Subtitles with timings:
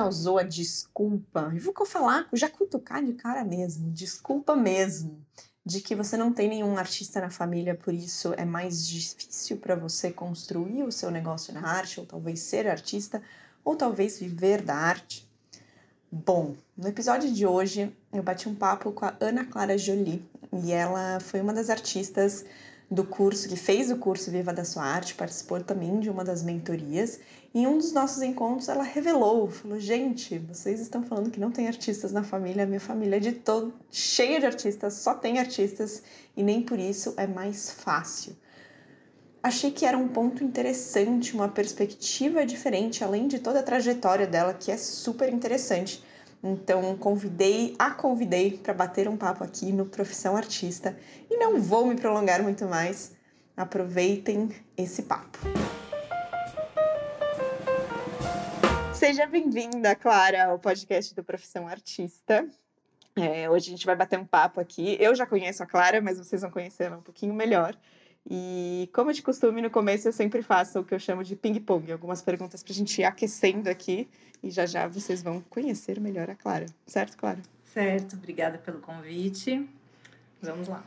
[0.00, 5.22] já usou a desculpa, e vou falar, já cutucar de cara mesmo, desculpa mesmo,
[5.64, 9.76] de que você não tem nenhum artista na família, por isso é mais difícil para
[9.76, 13.22] você construir o seu negócio na arte, ou talvez ser artista,
[13.62, 15.28] ou talvez viver da arte?
[16.10, 20.24] Bom, no episódio de hoje eu bati um papo com a Ana Clara Jolie
[20.64, 22.44] e ela foi uma das artistas
[22.90, 26.42] do curso, que fez o curso Viva da Sua Arte, participou também de uma das
[26.42, 27.20] mentorias.
[27.54, 31.50] E em um dos nossos encontros ela revelou, falou: "Gente, vocês estão falando que não
[31.50, 35.38] tem artistas na família, a minha família é de todo cheia de artistas, só tem
[35.38, 36.02] artistas
[36.36, 38.34] e nem por isso é mais fácil"
[39.42, 44.54] achei que era um ponto interessante, uma perspectiva diferente, além de toda a trajetória dela,
[44.54, 46.04] que é super interessante.
[46.42, 50.96] Então, convidei, a convidei para bater um papo aqui no Profissão Artista
[51.28, 53.14] e não vou me prolongar muito mais.
[53.54, 55.38] Aproveitem esse papo.
[58.94, 62.48] Seja bem-vinda, Clara, ao podcast do Profissão Artista.
[63.14, 64.96] É, hoje a gente vai bater um papo aqui.
[64.98, 67.76] Eu já conheço a Clara, mas vocês vão conhecer ela um pouquinho melhor.
[68.28, 71.90] E como de costume, no começo eu sempre faço o que eu chamo de ping-pong,
[71.90, 74.08] algumas perguntas para a gente ir aquecendo aqui
[74.42, 76.66] e já já vocês vão conhecer melhor a Clara.
[76.86, 77.40] Certo, Clara?
[77.72, 79.68] Certo, obrigada pelo convite.
[80.42, 80.84] Vamos lá.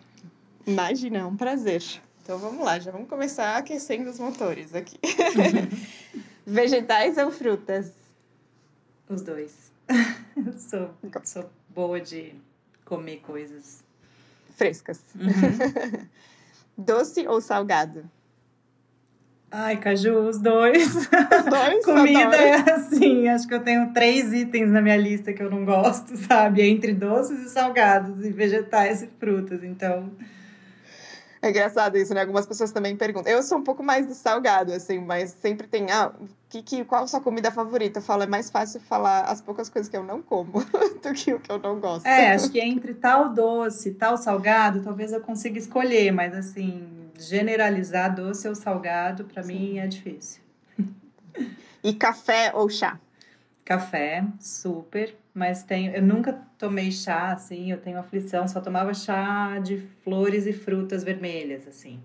[0.65, 1.83] Imagina, é um prazer.
[2.21, 4.97] Então vamos lá, já vamos começar aquecendo os motores aqui.
[6.45, 7.91] Vegetais ou frutas?
[9.09, 9.71] Os dois.
[10.57, 10.93] sou,
[11.25, 12.33] sou boa de
[12.85, 13.83] comer coisas
[14.55, 15.01] frescas.
[15.15, 16.07] Uhum.
[16.77, 18.09] Doce ou salgado?
[19.55, 20.95] Ai, Caju, os dois.
[20.95, 21.85] Os dois?
[21.85, 25.63] Comida é assim, acho que eu tenho três itens na minha lista que eu não
[25.63, 26.63] gosto, sabe?
[26.63, 30.11] Entre doces e salgados, e vegetais e frutas, então...
[31.43, 32.21] É engraçado isso, né?
[32.21, 33.29] Algumas pessoas também perguntam.
[33.29, 36.09] Eu sou um pouco mais do salgado, assim, mas sempre tem, ah,
[36.47, 37.99] que, que, qual a sua comida favorita?
[37.99, 40.63] Eu falo, é mais fácil falar as poucas coisas que eu não como
[41.03, 42.05] do que o que eu não gosto.
[42.05, 48.15] É, acho que entre tal doce, tal salgado, talvez eu consiga escolher, mas assim, generalizar
[48.15, 50.41] doce ou salgado, para mim é difícil.
[51.83, 52.97] E café ou chá?
[53.65, 59.59] Café, super mas tenho, eu nunca tomei chá assim, eu tenho aflição, só tomava chá
[59.59, 62.01] de flores e frutas vermelhas, assim.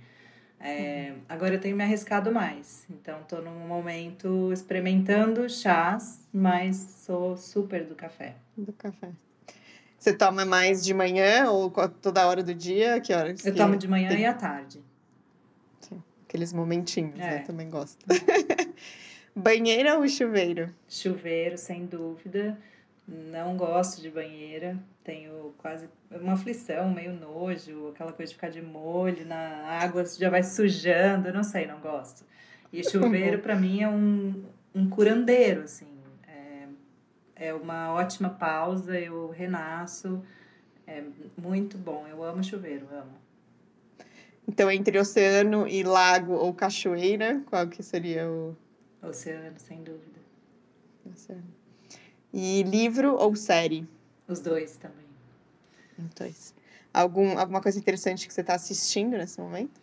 [0.60, 1.22] É, uhum.
[1.28, 7.84] Agora eu tenho me arriscado mais, então estou num momento experimentando chás, mas sou super
[7.84, 8.34] do café.
[8.56, 9.10] Do café.
[9.98, 13.00] Você toma mais de manhã ou toda hora do dia?
[13.00, 13.44] Que horas?
[13.44, 14.20] Eu tomo de manhã tem?
[14.20, 14.80] e à tarde.
[15.80, 17.36] Sim, aqueles momentinhos, né?
[17.36, 17.42] é.
[17.42, 18.04] eu também gosto.
[19.34, 20.74] Banheira ou chuveiro?
[20.88, 22.58] Chuveiro, sem dúvida.
[23.10, 28.60] Não gosto de banheira, tenho quase uma aflição, meio nojo, aquela coisa de ficar de
[28.60, 29.38] molho na
[29.80, 32.22] água, já vai sujando, não sei, não gosto.
[32.70, 35.88] E chuveiro para mim é um, um curandeiro, assim,
[36.26, 36.66] é,
[37.36, 40.22] é uma ótima pausa, eu renasço,
[40.86, 41.02] é
[41.34, 43.14] muito bom, eu amo chuveiro, amo.
[44.46, 48.54] Então, entre oceano e lago ou cachoeira, qual que seria o...
[49.02, 50.20] Oceano, sem dúvida.
[51.10, 51.57] Oceano.
[52.32, 53.86] E livro ou série?
[54.26, 55.06] Os dois também.
[55.98, 56.54] Os dois.
[56.92, 59.80] Algum, alguma coisa interessante que você está assistindo nesse momento?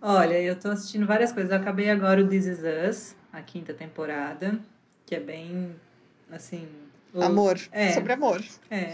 [0.00, 1.50] Olha, eu estou assistindo várias coisas.
[1.50, 4.58] Eu acabei agora o This Is Us, a quinta temporada,
[5.06, 5.74] que é bem,
[6.30, 6.68] assim...
[7.12, 7.22] O...
[7.22, 7.58] Amor.
[7.72, 8.44] É, sobre amor.
[8.70, 8.92] É.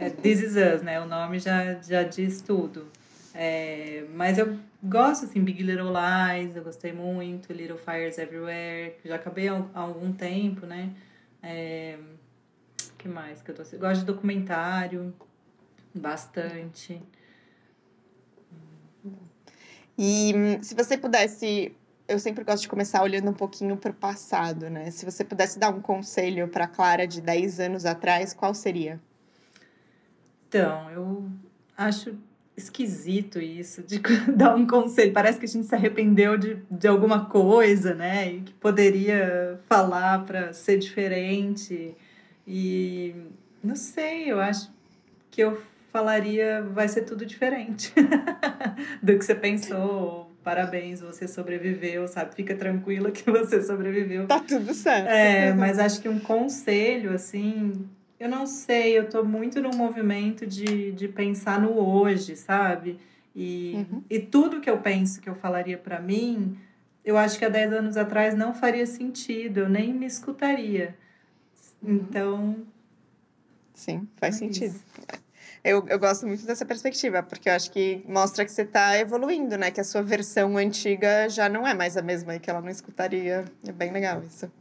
[0.00, 0.10] é.
[0.10, 1.00] This Is Us, né?
[1.00, 2.88] O nome já, já diz tudo.
[3.34, 9.16] É, mas eu gosto, assim, Big Little Lies, eu gostei muito, Little Fires Everywhere, já
[9.16, 10.90] acabei há algum tempo, né?
[11.46, 11.98] É,
[12.96, 15.14] que mais que eu tô Eu gosto de documentário,
[15.94, 17.02] bastante.
[19.96, 20.32] E
[20.62, 21.76] se você pudesse,
[22.08, 24.90] eu sempre gosto de começar olhando um pouquinho para o passado, né?
[24.90, 28.98] Se você pudesse dar um conselho para Clara de 10 anos atrás, qual seria?
[30.48, 31.30] Então, eu
[31.76, 32.16] acho
[32.56, 34.00] esquisito isso de
[34.34, 35.12] dar um conselho.
[35.12, 38.32] Parece que a gente se arrependeu de, de alguma coisa, né?
[38.32, 41.94] E que poderia falar para ser diferente.
[42.46, 43.14] E
[43.62, 44.70] não sei, eu acho
[45.30, 45.60] que eu
[45.92, 47.92] falaria vai ser tudo diferente
[49.00, 50.30] do que você pensou.
[50.42, 52.34] Parabéns, você sobreviveu, sabe?
[52.34, 54.26] Fica tranquila que você sobreviveu.
[54.26, 55.08] Tá tudo certo.
[55.08, 57.88] É, mas acho que um conselho, assim,
[58.18, 62.98] eu não sei, eu tô muito no movimento de, de pensar no hoje, sabe?
[63.34, 64.02] E, uhum.
[64.08, 66.56] e tudo que eu penso que eu falaria para mim,
[67.04, 70.96] eu acho que há 10 anos atrás não faria sentido, eu nem me escutaria.
[71.82, 71.94] Uhum.
[71.94, 72.56] Então.
[73.74, 74.80] Sim, faz é sentido.
[75.64, 79.56] Eu, eu gosto muito dessa perspectiva, porque eu acho que mostra que você está evoluindo,
[79.56, 79.70] né?
[79.70, 82.68] Que a sua versão antiga já não é mais a mesma e que ela não
[82.68, 83.46] escutaria.
[83.66, 84.52] É bem legal isso.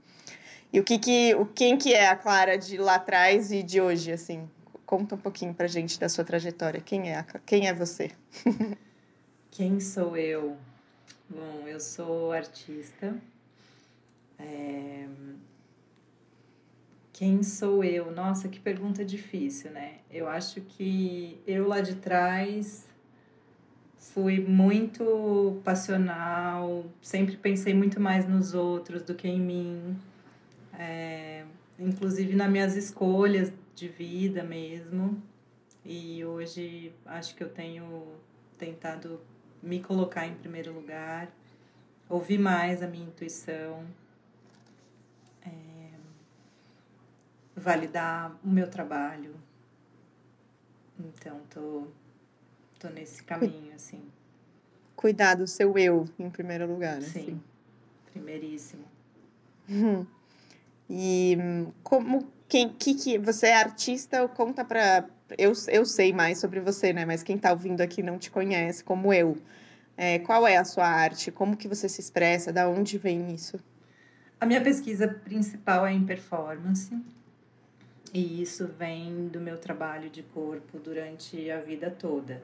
[0.74, 3.80] E o que que, o, quem que é a Clara de lá atrás e de
[3.80, 4.50] hoje, assim?
[4.88, 6.82] Conta um pouquinho pra gente da sua trajetória.
[6.82, 8.10] Quem é, a, quem é você?
[9.52, 10.58] quem sou eu?
[11.30, 13.16] Bom, eu sou artista.
[14.40, 15.06] É...
[17.14, 18.12] Quem sou eu?
[18.12, 20.00] Nossa, que pergunta difícil, né?
[20.10, 22.88] Eu acho que eu lá de trás
[23.96, 29.96] fui muito passional, sempre pensei muito mais nos outros do que em mim
[30.78, 31.46] é,
[31.80, 35.22] inclusive nas minhas escolhas de vida mesmo.
[35.86, 38.08] E hoje acho que eu tenho
[38.58, 39.20] tentado
[39.62, 41.30] me colocar em primeiro lugar,
[42.10, 43.86] ouvir mais a minha intuição,
[45.46, 45.90] é,
[47.56, 49.36] validar o meu trabalho.
[51.00, 51.88] Então, tô,
[52.80, 54.02] tô nesse caminho, assim.
[54.96, 57.44] Cuidar do seu eu em primeiro lugar, Sim, assim.
[58.12, 58.86] primeiríssimo.
[59.70, 60.06] Hum.
[60.96, 61.36] E
[61.82, 66.94] como quem que, que você é artista, conta para eu, eu sei mais sobre você,
[66.94, 67.04] né?
[67.04, 69.36] Mas quem está ouvindo aqui não te conhece, como eu.
[69.98, 71.32] É, qual é a sua arte?
[71.32, 72.54] Como que você se expressa?
[72.54, 73.60] Da onde vem isso?
[74.40, 76.96] A minha pesquisa principal é em performance.
[78.14, 82.44] E isso vem do meu trabalho de corpo durante a vida toda.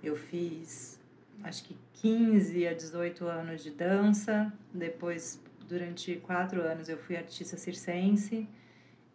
[0.00, 0.96] Eu fiz
[1.42, 5.40] acho que 15 a 18 anos de dança, depois
[5.70, 8.46] durante quatro anos eu fui artista circense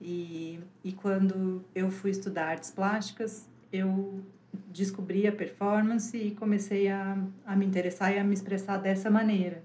[0.02, 4.24] e, e quando eu fui estudar artes plásticas, eu
[4.68, 9.64] descobri a performance e comecei a, a me interessar e a me expressar dessa maneira.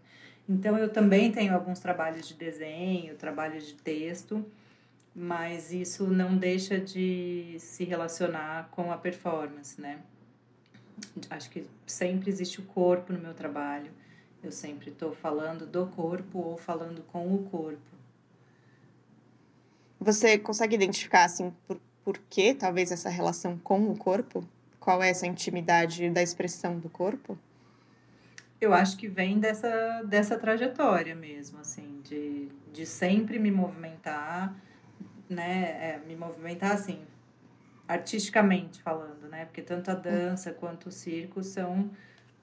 [0.48, 4.44] Então, eu também tenho alguns trabalhos de desenho, trabalhos de texto,
[5.14, 10.00] mas isso não deixa de se relacionar com a performance, né?
[11.30, 13.92] Acho que sempre existe o corpo no meu trabalho.
[14.42, 17.78] Eu sempre estou falando do corpo ou falando com o corpo.
[19.98, 24.42] Você consegue identificar, assim, por, por que talvez essa relação com o corpo?
[24.78, 27.38] Qual é essa intimidade da expressão do corpo?
[28.58, 34.54] Eu acho que vem dessa, dessa trajetória mesmo, assim, de, de sempre me movimentar,
[35.28, 35.94] né?
[35.94, 37.00] É, me movimentar, assim,
[37.86, 39.44] artisticamente falando, né?
[39.44, 41.90] Porque tanto a dança quanto o circo são,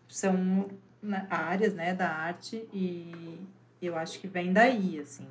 [0.07, 0.67] são
[1.01, 3.39] né, áreas né, da arte e
[3.81, 5.27] eu acho que vem daí, assim.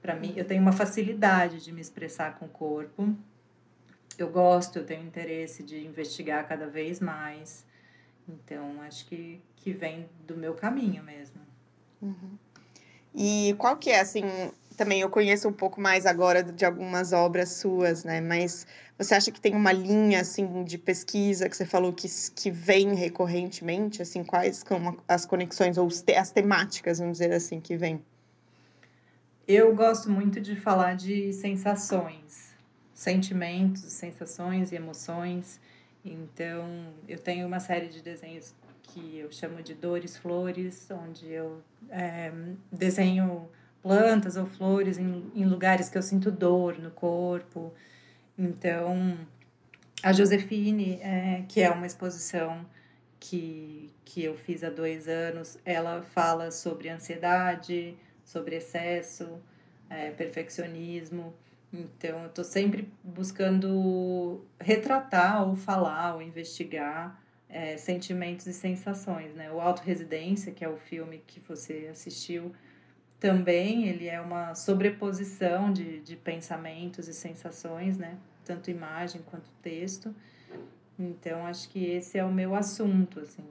[0.00, 3.14] Para mim, eu tenho uma facilidade de me expressar com o corpo.
[4.18, 7.64] Eu gosto, eu tenho interesse de investigar cada vez mais.
[8.28, 11.40] Então, acho que, que vem do meu caminho mesmo.
[12.00, 12.36] Uhum.
[13.14, 14.24] E qual que é, assim,
[14.72, 18.20] também eu conheço um pouco mais agora de algumas obras suas, né?
[18.20, 18.66] Mas
[18.96, 22.94] você acha que tem uma linha assim de pesquisa que você falou que, que vem
[22.94, 28.02] recorrentemente, assim, quais são as conexões ou as temáticas, vamos dizer assim, que vem?
[29.46, 32.54] Eu gosto muito de falar de sensações,
[32.94, 35.60] sentimentos, sensações e emoções.
[36.04, 41.60] Então, eu tenho uma série de desenhos que eu chamo de Dores Flores, onde eu
[41.90, 42.32] é,
[42.70, 43.48] desenho
[43.82, 47.74] plantas ou flores em, em lugares que eu sinto dor no corpo.
[48.38, 49.18] Então,
[50.02, 52.64] a Josefine, é, que é uma exposição
[53.18, 59.40] que, que eu fiz há dois anos, ela fala sobre ansiedade, sobre excesso,
[59.90, 61.34] é, perfeccionismo.
[61.72, 69.34] Então, eu estou sempre buscando retratar ou falar ou investigar é, sentimentos e sensações.
[69.34, 69.50] Né?
[69.52, 72.52] O Auto Residência, que é o filme que você assistiu,
[73.22, 78.16] também ele é uma sobreposição de, de pensamentos e sensações, né?
[78.44, 80.12] Tanto imagem quanto texto.
[80.98, 83.44] Então, acho que esse é o meu assunto, assim.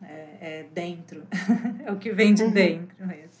[0.00, 1.26] É, é dentro.
[1.84, 2.50] é o que vem de uhum.
[2.50, 3.36] dentro mesmo.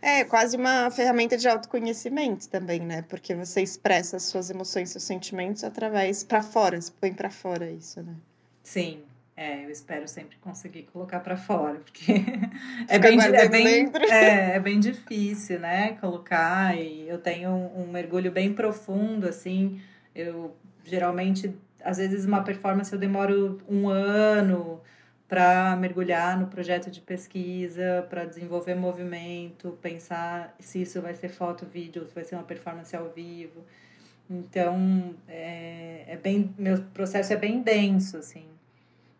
[0.00, 3.02] É quase uma ferramenta de autoconhecimento também, né?
[3.02, 7.68] Porque você expressa as suas emoções, seus sentimentos através para fora, você põe para fora
[7.68, 8.14] isso, né?
[8.62, 9.02] Sim,
[9.36, 12.12] é, eu espero sempre conseguir colocar para fora, porque
[12.88, 15.92] é bem, é, bem, é, é, bem difícil, né?
[16.00, 19.80] Colocar, e eu tenho um, um mergulho bem profundo, assim.
[20.14, 24.80] Eu geralmente, às vezes, uma performance eu demoro um ano
[25.26, 31.64] para mergulhar no projeto de pesquisa, para desenvolver movimento, pensar se isso vai ser foto,
[31.64, 33.64] vídeo, se vai ser uma performance ao vivo.
[34.28, 38.44] Então, é, é bem, meu processo é bem denso, assim.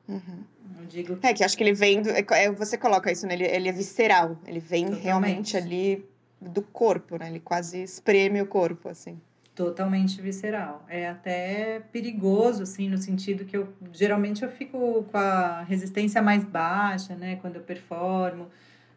[0.09, 0.44] Uhum.
[0.76, 1.18] Não digo.
[1.23, 2.02] É, que acho que ele vem.
[2.02, 3.35] Do, é, é, você coloca isso, né?
[3.35, 4.37] Ele, ele é visceral.
[4.47, 5.04] Ele vem Totalmente.
[5.04, 6.04] realmente ali
[6.40, 7.28] do corpo, né?
[7.28, 9.21] Ele quase espreme o corpo, assim.
[9.54, 10.85] Totalmente visceral.
[10.88, 16.42] É até perigoso, assim, no sentido que eu geralmente eu fico com a resistência mais
[16.42, 17.37] baixa, né?
[17.37, 18.49] Quando eu performo.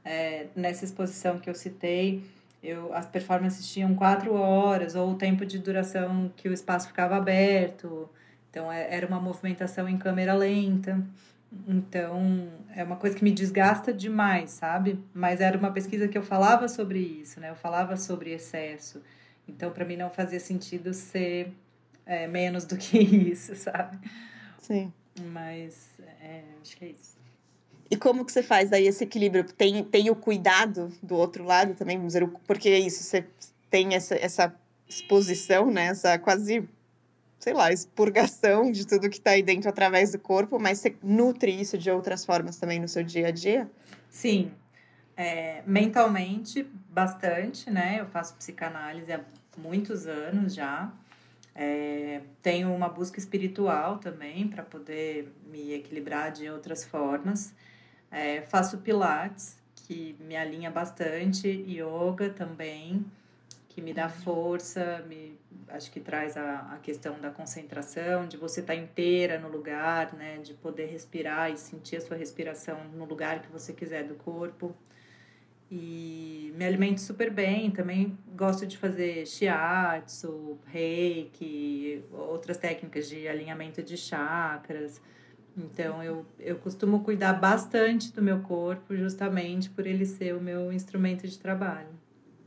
[0.04, 2.24] É, nessa exposição que eu citei,
[2.62, 7.16] eu, as performances tinham quatro horas, ou o tempo de duração que o espaço ficava
[7.16, 8.10] aberto.
[8.56, 11.06] Então, é, era uma movimentação em câmera lenta.
[11.68, 14.98] Então, é uma coisa que me desgasta demais, sabe?
[15.14, 17.50] Mas era uma pesquisa que eu falava sobre isso, né?
[17.50, 19.02] Eu falava sobre excesso.
[19.46, 21.52] Então, para mim, não fazia sentido ser
[22.06, 22.98] é, menos do que
[23.30, 24.00] isso, sabe?
[24.62, 24.94] Sim.
[25.34, 25.90] Mas,
[26.22, 27.18] é, acho que é isso.
[27.92, 29.44] E como que você faz aí esse equilíbrio?
[29.44, 33.28] Tem, tem o cuidado do outro lado também, vamos dizer, porque é isso, você
[33.70, 34.56] tem essa, essa
[34.88, 35.88] exposição, né?
[35.88, 36.68] Essa quase,
[37.46, 41.52] sei lá, expurgação de tudo que está aí dentro através do corpo, mas você nutre
[41.52, 43.70] isso de outras formas também no seu dia a dia?
[44.10, 44.52] Sim.
[45.16, 47.98] É, mentalmente, bastante, né?
[48.00, 49.24] Eu faço psicanálise há
[49.56, 50.92] muitos anos já.
[51.54, 57.54] É, tenho uma busca espiritual também para poder me equilibrar de outras formas.
[58.10, 63.06] É, faço pilates, que me alinha bastante, yoga também,
[63.76, 68.62] que me dá força, me, acho que traz a, a questão da concentração, de você
[68.62, 73.04] estar tá inteira no lugar, né, de poder respirar e sentir a sua respiração no
[73.04, 74.74] lugar que você quiser do corpo.
[75.70, 83.84] E me alimento super bem, também gosto de fazer shiatsu, reiki, outras técnicas de alinhamento
[83.84, 85.02] de chakras.
[85.58, 90.72] Então, eu, eu costumo cuidar bastante do meu corpo, justamente por ele ser o meu
[90.72, 91.90] instrumento de trabalho.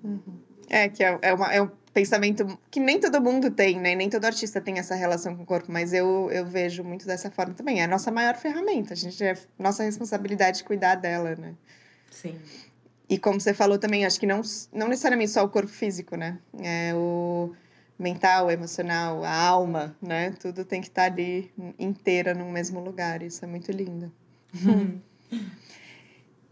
[0.02, 0.47] Uhum.
[0.68, 3.94] É, que é, é, uma, é um pensamento que nem todo mundo tem, né?
[3.94, 7.30] Nem todo artista tem essa relação com o corpo, mas eu, eu vejo muito dessa
[7.30, 7.80] forma também.
[7.80, 11.54] É a nossa maior ferramenta, a gente é nossa responsabilidade cuidar dela, né?
[12.10, 12.38] Sim.
[13.08, 16.38] E como você falou também, acho que não, não necessariamente só o corpo físico, né?
[16.62, 17.54] É o
[17.98, 20.30] mental, o emocional, a alma, né?
[20.38, 23.22] Tudo tem que estar ali inteira no mesmo lugar.
[23.22, 24.12] Isso é muito lindo.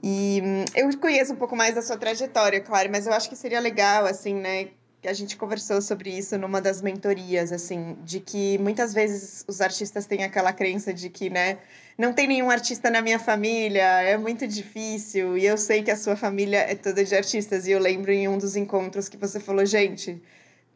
[0.09, 3.35] e hum, eu conheço um pouco mais da sua trajetória, claro, mas eu acho que
[3.35, 4.69] seria legal, assim, né?
[5.05, 10.07] a gente conversou sobre isso numa das mentorias, assim, de que muitas vezes os artistas
[10.07, 11.59] têm aquela crença de que, né,
[11.99, 15.97] não tem nenhum artista na minha família, é muito difícil, e eu sei que a
[15.97, 19.41] sua família é toda de artistas, e eu lembro em um dos encontros que você
[19.41, 20.21] falou, gente,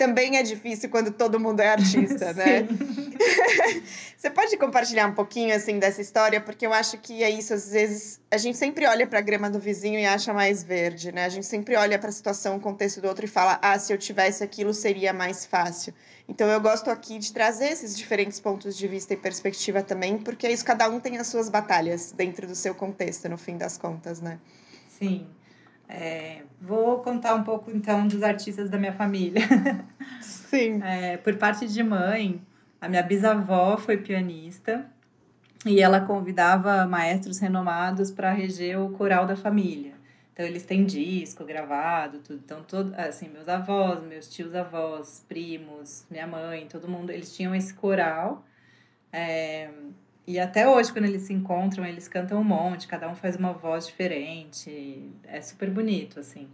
[0.01, 2.67] também é difícil quando todo mundo é artista, né?
[4.17, 7.71] Você pode compartilhar um pouquinho assim dessa história, porque eu acho que é isso, às
[7.71, 11.27] vezes a gente sempre olha para a grama do vizinho e acha mais verde, né?
[11.27, 13.93] A gente sempre olha para a situação, o contexto do outro e fala: "Ah, se
[13.93, 15.93] eu tivesse aquilo seria mais fácil".
[16.27, 20.47] Então eu gosto aqui de trazer esses diferentes pontos de vista e perspectiva também, porque
[20.47, 23.77] é isso cada um tem as suas batalhas dentro do seu contexto, no fim das
[23.77, 24.39] contas, né?
[24.89, 25.27] Sim.
[25.93, 29.43] É, vou contar um pouco então dos artistas da minha família.
[30.23, 30.81] Sim.
[30.85, 32.41] É, por parte de mãe,
[32.81, 34.87] a minha bisavó foi pianista
[35.67, 39.93] e ela convidava maestros renomados para reger o coral da família.
[40.33, 42.41] Então eles têm disco gravado, tudo.
[42.45, 47.53] Então todo, assim, meus avós, meus tios avós, primos, minha mãe, todo mundo, eles tinham
[47.53, 48.45] esse coral.
[49.13, 49.69] É,
[50.31, 53.53] e até hoje, quando eles se encontram, eles cantam um monte, cada um faz uma
[53.53, 55.11] voz diferente.
[55.25, 56.49] É super bonito, assim.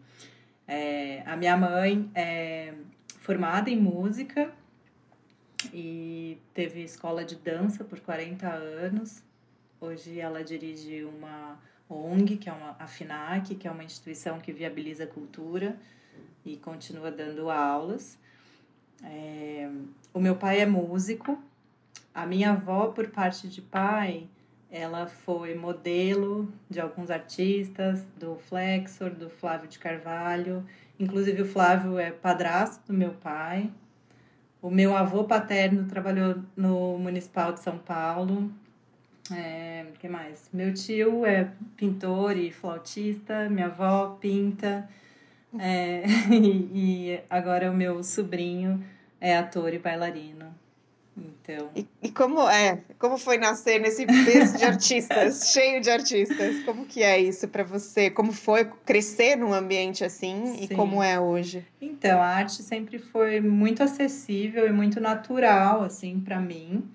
[0.66, 2.73] É, a minha mãe é
[3.21, 4.50] formada em música
[5.75, 9.23] e teve escola de dança por 40 anos.
[9.78, 14.54] Hoje ela dirige uma ONG, que é uma, a FINAC, que é uma instituição que
[14.54, 15.76] viabiliza a cultura
[16.47, 18.18] e continua dando aulas.
[19.04, 19.71] É,
[20.14, 21.38] o meu pai é músico,
[22.16, 24.26] a minha avó, por parte de pai,
[24.70, 30.64] ela foi modelo de alguns artistas, do Flexor, do Flávio de Carvalho.
[30.99, 33.70] Inclusive, o Flávio é padrasto do meu pai.
[34.62, 38.50] O meu avô paterno trabalhou no Municipal de São Paulo.
[39.30, 40.49] É, que mais?
[40.50, 44.88] Meu tio é pintor e flautista, minha avó pinta.
[45.58, 48.82] É, e, e agora o meu sobrinho
[49.20, 50.65] é ator e bailarino.
[51.16, 51.70] Então.
[51.75, 52.82] E, e, como é?
[52.99, 56.62] Como foi nascer nesse berço de artistas, cheio de artistas?
[56.64, 58.11] Como que é isso para você?
[58.11, 60.64] Como foi crescer num ambiente assim Sim.
[60.64, 61.64] e como é hoje?
[61.80, 66.87] Então, a arte sempre foi muito acessível e muito natural assim para mim.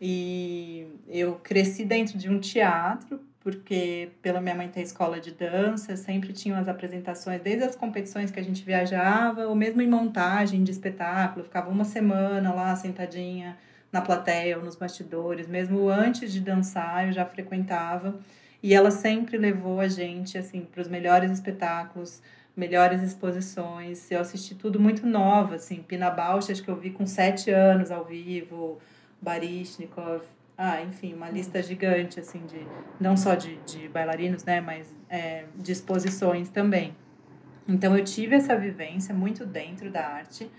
[0.00, 5.96] E eu cresci dentro de um teatro, porque pela minha mãe ter escola de dança,
[5.96, 10.62] sempre tinham as apresentações, desde as competições que a gente viajava, ou mesmo em montagem
[10.62, 13.56] de espetáculo, ficava uma semana lá sentadinha
[13.90, 18.20] na plateia ou nos bastidores, mesmo antes de dançar eu já frequentava,
[18.62, 22.22] e ela sempre levou a gente assim para os melhores espetáculos,
[22.54, 24.10] melhores exposições.
[24.10, 27.90] Eu assisti tudo muito nova, assim, Pina Bausch, acho que eu vi com sete anos
[27.90, 28.78] ao vivo,
[29.20, 30.24] Baryshnikov,
[30.62, 32.66] ah, enfim, uma lista gigante, assim, de
[33.00, 36.94] não só de, de bailarinos, né, mas é, de exposições também.
[37.66, 40.50] Então eu tive essa vivência muito dentro da arte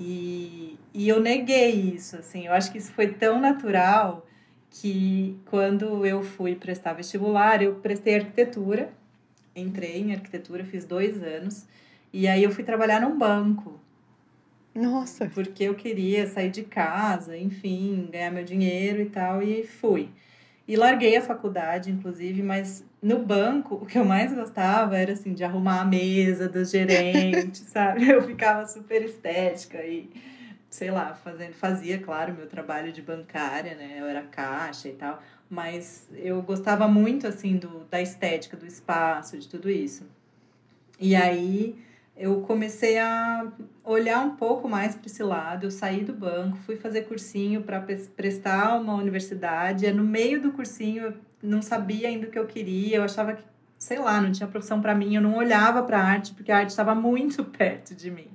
[0.00, 2.46] e, e eu neguei isso, assim.
[2.46, 4.26] Eu acho que isso foi tão natural
[4.70, 8.90] que quando eu fui prestar vestibular, eu prestei arquitetura,
[9.54, 11.66] entrei em arquitetura, fiz dois anos,
[12.10, 13.78] e aí eu fui trabalhar num banco.
[14.78, 15.26] Nossa!
[15.34, 20.08] Porque eu queria sair de casa, enfim, ganhar meu dinheiro e tal, e fui.
[20.66, 25.34] E larguei a faculdade, inclusive, mas no banco, o que eu mais gostava era, assim,
[25.34, 28.08] de arrumar a mesa dos gerentes, sabe?
[28.08, 30.10] Eu ficava super estética e
[30.70, 33.96] sei lá, fazendo, fazia, claro, meu trabalho de bancária, né?
[33.98, 39.38] Eu era caixa e tal, mas eu gostava muito, assim, do, da estética, do espaço,
[39.38, 40.06] de tudo isso.
[41.00, 41.76] E aí
[42.18, 43.46] eu comecei a
[43.84, 45.66] olhar um pouco mais para esse lado.
[45.66, 47.80] Eu saí do banco, fui fazer cursinho para
[48.16, 49.90] prestar uma universidade.
[49.92, 52.96] No meio do cursinho eu não sabia ainda o que eu queria.
[52.96, 53.44] Eu achava que,
[53.78, 55.14] sei lá, não tinha profissão para mim.
[55.14, 58.28] Eu não olhava para arte porque a arte estava muito perto de mim.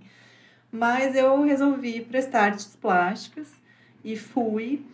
[0.72, 3.52] Mas eu resolvi prestar artes plásticas
[4.04, 4.86] e fui.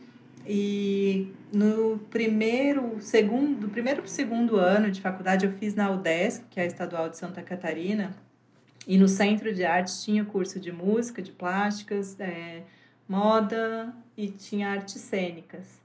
[0.48, 5.92] E no primeiro, segundo, do primeiro para o segundo ano de faculdade eu fiz na
[5.92, 8.16] UDESC, que é a Estadual de Santa Catarina,
[8.90, 12.64] e no Centro de Artes tinha curso de música, de plásticas, é,
[13.08, 15.80] moda e tinha artes cênicas.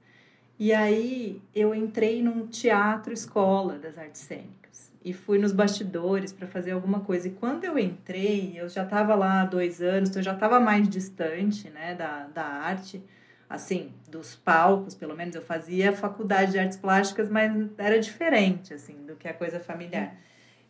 [0.59, 6.47] E aí eu entrei num teatro escola das artes cênicas e fui nos bastidores para
[6.47, 7.29] fazer alguma coisa.
[7.29, 10.59] E quando eu entrei, eu já estava lá há dois anos, então eu já estava
[10.59, 13.03] mais distante né, da, da arte,
[13.51, 15.35] assim, dos palcos, pelo menos.
[15.35, 20.17] Eu fazia faculdade de artes plásticas, mas era diferente, assim, do que a coisa familiar.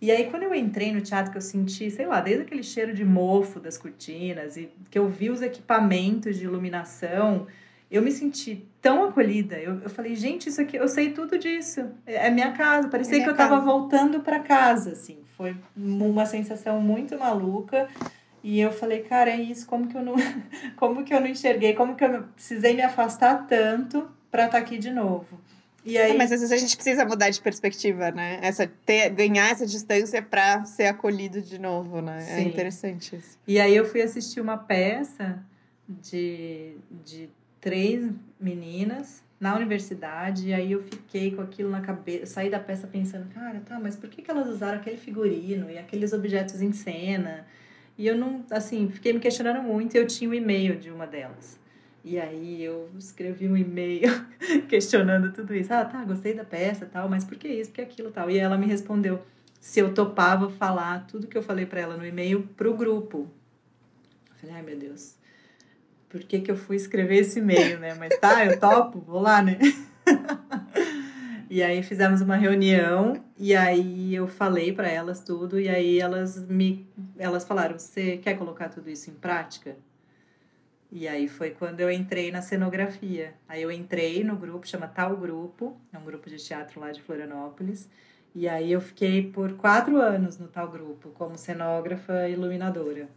[0.01, 2.93] E aí, quando eu entrei no teatro, que eu senti, sei lá, desde aquele cheiro
[2.93, 7.47] de mofo das cortinas, e que eu vi os equipamentos de iluminação
[7.95, 9.57] eu me senti tão acolhida.
[9.57, 11.93] Eu, eu falei, gente, isso aqui, eu sei tudo disso.
[12.05, 12.89] É, é minha casa.
[12.89, 15.19] Parecia é minha que eu estava voltando para casa, assim.
[15.37, 17.89] Foi uma sensação muito maluca.
[18.43, 19.65] E eu falei, cara, é isso.
[19.67, 20.17] Como que eu não,
[20.77, 21.75] como que eu não enxerguei?
[21.75, 25.39] Como que eu precisei me afastar tanto para estar tá aqui de novo?
[25.85, 26.13] E aí...
[26.13, 28.39] É, mas às vezes a gente precisa mudar de perspectiva, né?
[28.43, 32.19] Essa, ter, ganhar essa distância para ser acolhido de novo, né?
[32.19, 32.33] É Sim.
[32.33, 33.39] É interessante isso.
[33.47, 35.43] E aí eu fui assistir uma peça
[35.89, 37.29] de, de
[37.61, 42.87] três meninas na universidade, e aí eu fiquei com aquilo na cabeça, saí da peça
[42.87, 46.73] pensando, cara, tá, mas por que, que elas usaram aquele figurino e aqueles objetos em
[46.73, 47.47] cena?
[47.99, 50.91] E eu não, assim, fiquei me questionando muito, e eu tinha o um e-mail de
[50.91, 51.59] uma delas.
[52.05, 54.11] E aí eu escrevi um e-mail
[54.69, 55.73] questionando tudo isso.
[55.73, 58.31] Ah, tá, gostei da peça tal, mas por que isso, por que aquilo tal?
[58.31, 59.23] E ela me respondeu
[59.61, 63.31] se eu topava falar tudo que eu falei para ela no e-mail pro grupo.
[64.31, 65.17] Eu falei, ai meu Deus
[66.15, 67.93] por que, que eu fui escrever esse e-mail, né?
[67.95, 69.59] Mas tá, eu topo, vou lá, né?
[71.51, 76.47] e aí fizemos uma reunião e aí eu falei para elas tudo e aí elas
[76.47, 76.87] me
[77.19, 79.77] elas falaram: "Você quer colocar tudo isso em prática?"
[80.97, 83.35] E aí foi quando eu entrei na cenografia.
[83.49, 87.03] Aí eu entrei no grupo, chama Tal Grupo, é um grupo de teatro lá de
[87.03, 87.91] Florianópolis.
[88.33, 93.09] E aí eu fiquei por quatro anos no tal grupo, como cenógrafa e iluminadora.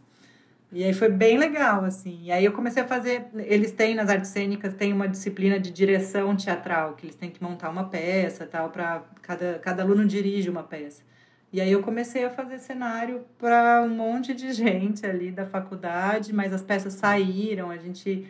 [0.72, 2.20] E aí foi bem legal, assim.
[2.24, 3.26] E aí eu comecei a fazer.
[3.36, 7.40] Eles têm nas artes cênicas tem uma disciplina de direção teatral, que eles têm que
[7.40, 11.04] montar uma peça tal, para cada, cada aluno dirige uma peça.
[11.52, 16.32] E aí eu comecei a fazer cenário para um monte de gente ali da faculdade,
[16.32, 18.28] mas as peças saíram, a gente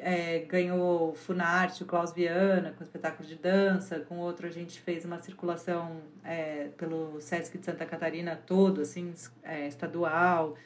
[0.00, 4.80] é, ganhou o Funarte, o Klaus Viana, com espetáculo de dança, com outro a gente
[4.80, 10.56] fez uma circulação é, pelo Sesc de Santa Catarina todo, assim, é, estadual.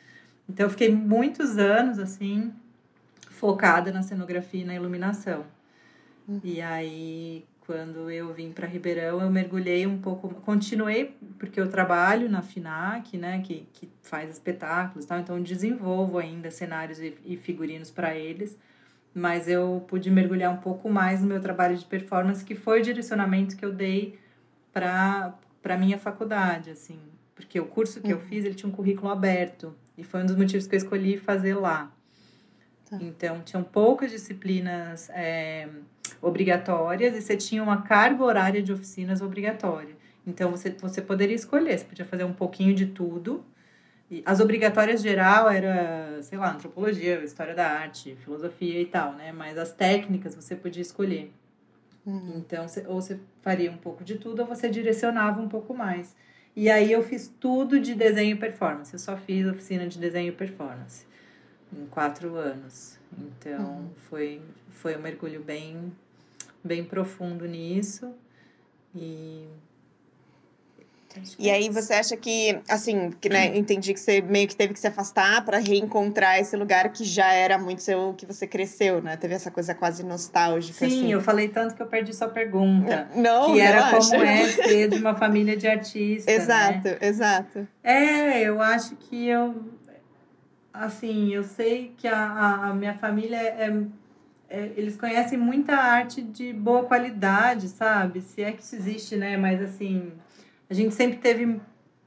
[0.48, 2.52] Então eu fiquei muitos anos assim
[3.30, 5.44] focada na cenografia e na iluminação.
[6.28, 6.40] Uhum.
[6.42, 12.30] E aí quando eu vim para Ribeirão, eu mergulhei um pouco, continuei porque eu trabalho
[12.30, 17.90] na FINAC, né, que, que faz espetáculos, tal, então desenvolvo ainda cenários e, e figurinos
[17.90, 18.56] para eles,
[19.12, 22.82] mas eu pude mergulhar um pouco mais no meu trabalho de performance, que foi o
[22.82, 24.18] direcionamento que eu dei
[24.72, 27.00] para para minha faculdade, assim,
[27.34, 28.12] porque o curso que uhum.
[28.12, 31.18] eu fiz, ele tinha um currículo aberto, e foi um dos motivos que eu escolhi
[31.18, 31.90] fazer lá.
[32.88, 32.96] Tá.
[33.00, 35.68] Então, tinham poucas disciplinas é,
[36.20, 39.96] obrigatórias e você tinha uma carga horária de oficinas obrigatória.
[40.26, 43.44] Então, você, você poderia escolher, você podia fazer um pouquinho de tudo.
[44.10, 49.32] E as obrigatórias geral era, sei lá, antropologia, história da arte, filosofia e tal, né?
[49.32, 51.32] Mas as técnicas você podia escolher.
[52.04, 52.34] Uhum.
[52.36, 56.14] Então, você, ou você faria um pouco de tudo ou você direcionava um pouco mais.
[56.54, 58.92] E aí eu fiz tudo de desenho e performance.
[58.92, 61.06] Eu só fiz oficina de desenho e performance
[61.72, 62.98] em quatro anos.
[63.18, 63.90] Então uhum.
[64.08, 65.92] foi, foi um mergulho bem,
[66.62, 68.12] bem profundo nisso.
[68.94, 69.46] E
[71.38, 74.80] E aí você acha que, assim, que, né, entendi que você meio que teve que
[74.80, 79.16] se afastar para reencontrar esse lugar que já era muito seu, que você cresceu, né?
[79.16, 80.78] Teve essa coisa quase nostálgica.
[80.78, 81.12] Sim, assim.
[81.12, 83.08] eu falei tanto que eu perdi sua pergunta.
[83.16, 86.34] Não, Que era como é ser de uma família de artistas.
[86.34, 86.98] Exato, Né?
[87.00, 87.68] exato.
[87.82, 89.54] É, eu acho que eu.
[90.80, 93.68] Assim, eu sei que a, a- minha família é,
[94.48, 98.20] é- Eles conhecem muita arte de boa qualidade, sabe?
[98.20, 99.36] Se é que isso existe, né?
[99.36, 100.12] Mas, assim,
[100.70, 101.60] a gente sempre teve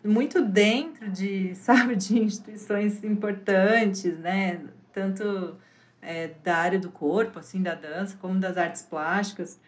[0.04, 4.62] muito dentro de, sabe, de instituições importantes, né?
[4.94, 5.58] Tanto
[6.02, 9.60] é, da área do corpo, assim, da dança, como das artes plásticas.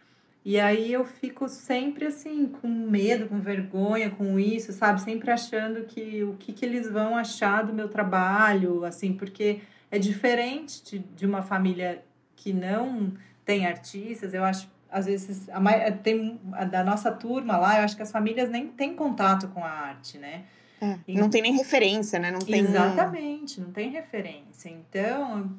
[0.43, 4.99] E aí eu fico sempre assim, com medo, com vergonha com isso, sabe?
[5.01, 9.59] Sempre achando que o que, que eles vão achar do meu trabalho, assim, porque
[9.91, 12.03] é diferente de, de uma família
[12.35, 13.13] que não
[13.45, 14.33] tem artistas.
[14.33, 18.01] Eu acho, às vezes, a, mai- tem a da nossa turma lá, eu acho que
[18.01, 20.45] as famílias nem têm contato com a arte, né?
[20.81, 22.31] É, Não tem nem referência, né?
[22.31, 22.61] Não tem.
[22.61, 24.69] Exatamente, não tem referência.
[24.69, 25.51] Então,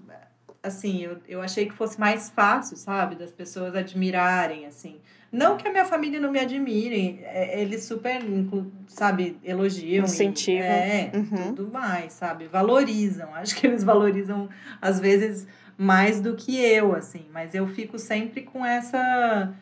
[0.62, 4.96] assim, eu, eu achei que fosse mais fácil, sabe, das pessoas admirarem, assim.
[5.30, 8.20] Não que a minha família não me admire, é, eles super,
[8.86, 10.04] sabe, elogiam.
[10.04, 10.66] e- Incentivam.
[10.66, 11.54] É, Uhum.
[11.54, 12.46] tudo mais, sabe?
[12.48, 13.32] Valorizam.
[13.34, 14.48] Acho que eles valorizam,
[14.80, 15.46] às vezes,
[15.76, 17.24] mais do que eu, assim.
[17.32, 19.52] Mas eu fico sempre com essa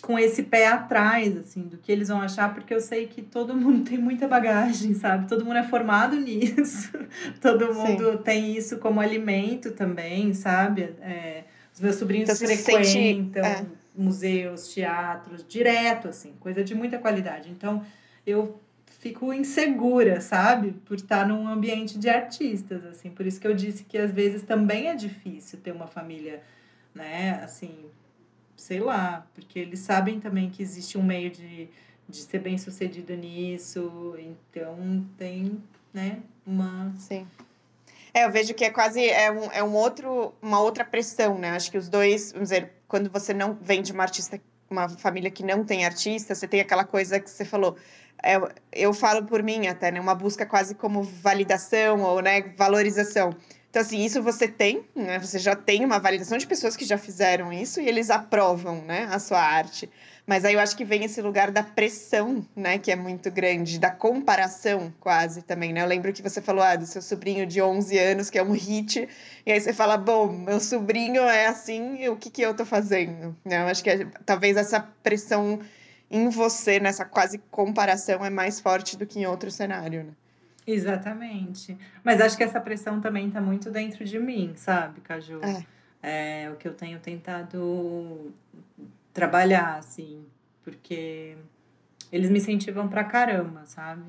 [0.00, 3.54] com esse pé atrás, assim, do que eles vão achar, porque eu sei que todo
[3.56, 5.26] mundo tem muita bagagem, sabe?
[5.28, 6.92] Todo mundo é formado nisso,
[7.40, 10.82] todo mundo tem isso como alimento também, sabe?
[11.00, 13.66] É, os meus sobrinhos Então, se sente- frequentam é.
[13.96, 17.50] museus, teatros, direto, assim, coisa de muita qualidade.
[17.50, 17.82] Então,
[18.26, 18.60] eu
[19.00, 20.72] fico insegura, sabe?
[20.84, 23.10] Por estar num ambiente de artistas, assim.
[23.10, 26.42] Por isso que eu disse que às vezes também é difícil ter uma família,
[26.94, 27.70] né, assim,
[28.58, 31.68] sei lá, porque eles sabem também que existe um meio de,
[32.08, 35.62] de ser bem sucedido nisso, então tem,
[35.94, 36.92] né, uma.
[36.98, 37.26] Sim.
[38.12, 41.50] É, eu vejo que é quase é um, é um outro, uma outra pressão, né?
[41.50, 45.30] Acho que os dois, vamos dizer, quando você não vem de uma artista, uma família
[45.30, 47.76] que não tem artista, você tem aquela coisa que você falou.
[48.22, 48.36] é,
[48.72, 50.00] eu falo por mim até, né?
[50.00, 53.30] Uma busca quase como validação ou né, valorização.
[53.70, 55.18] Então, assim, isso você tem, né?
[55.18, 59.06] Você já tem uma validação de pessoas que já fizeram isso e eles aprovam, né,
[59.10, 59.90] a sua arte.
[60.26, 63.78] Mas aí eu acho que vem esse lugar da pressão, né, que é muito grande,
[63.78, 65.82] da comparação quase também, né?
[65.82, 68.52] Eu lembro que você falou, ah, do seu sobrinho de 11 anos, que é um
[68.52, 69.06] hit,
[69.44, 73.36] e aí você fala, bom, meu sobrinho é assim, o que que eu tô fazendo?
[73.44, 73.62] Né?
[73.62, 75.60] Eu acho que é- talvez essa pressão
[76.10, 80.12] em você, nessa quase comparação, é mais forte do que em outro cenário, né?
[80.70, 81.76] Exatamente.
[82.04, 85.40] Mas acho que essa pressão também tá muito dentro de mim, sabe, Caju?
[85.42, 85.64] É.
[86.00, 88.32] É o que eu tenho tentado
[89.12, 90.24] trabalhar, assim,
[90.62, 91.36] porque
[92.12, 94.04] eles me incentivam pra caramba, sabe?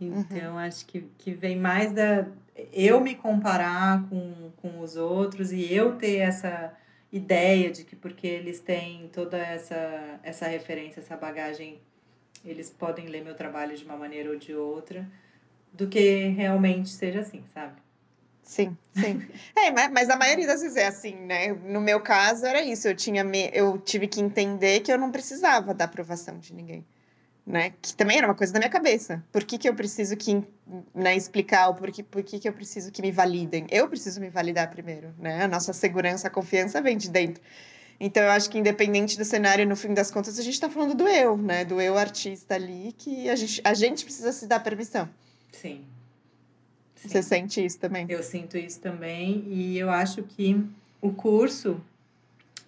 [0.00, 2.26] Então, acho que, que vem mais da
[2.72, 6.74] eu me comparar com, com os outros e eu ter essa
[7.10, 11.78] ideia de que porque eles têm toda essa, essa referência, essa bagagem,
[12.44, 15.08] eles podem ler meu trabalho de uma maneira ou de outra,
[15.72, 17.82] do que realmente seja assim, sabe?
[18.42, 19.22] Sim, sim.
[19.56, 21.52] É, mas, a maioria das vezes é assim, né?
[21.52, 23.50] No meu caso era isso, eu tinha me...
[23.52, 26.84] eu tive que entender que eu não precisava da aprovação de ninguém,
[27.46, 27.72] né?
[27.80, 29.24] Que também era uma coisa da minha cabeça.
[29.32, 30.42] Por que, que eu preciso que
[30.94, 33.66] né, explicar o porquê, por que, que eu preciso que me validem?
[33.70, 35.44] Eu preciso me validar primeiro, né?
[35.44, 37.42] A nossa segurança, a confiança vem de dentro.
[38.00, 40.94] Então eu acho que independente do cenário, no fim das contas, a gente tá falando
[40.94, 41.64] do eu, né?
[41.64, 45.08] Do eu artista ali, que a gente, a gente precisa se dar permissão.
[45.52, 45.84] Sim.
[46.96, 47.08] Sim.
[47.08, 48.06] Você sente isso também?
[48.08, 50.64] Eu sinto isso também e eu acho que
[51.00, 51.80] o curso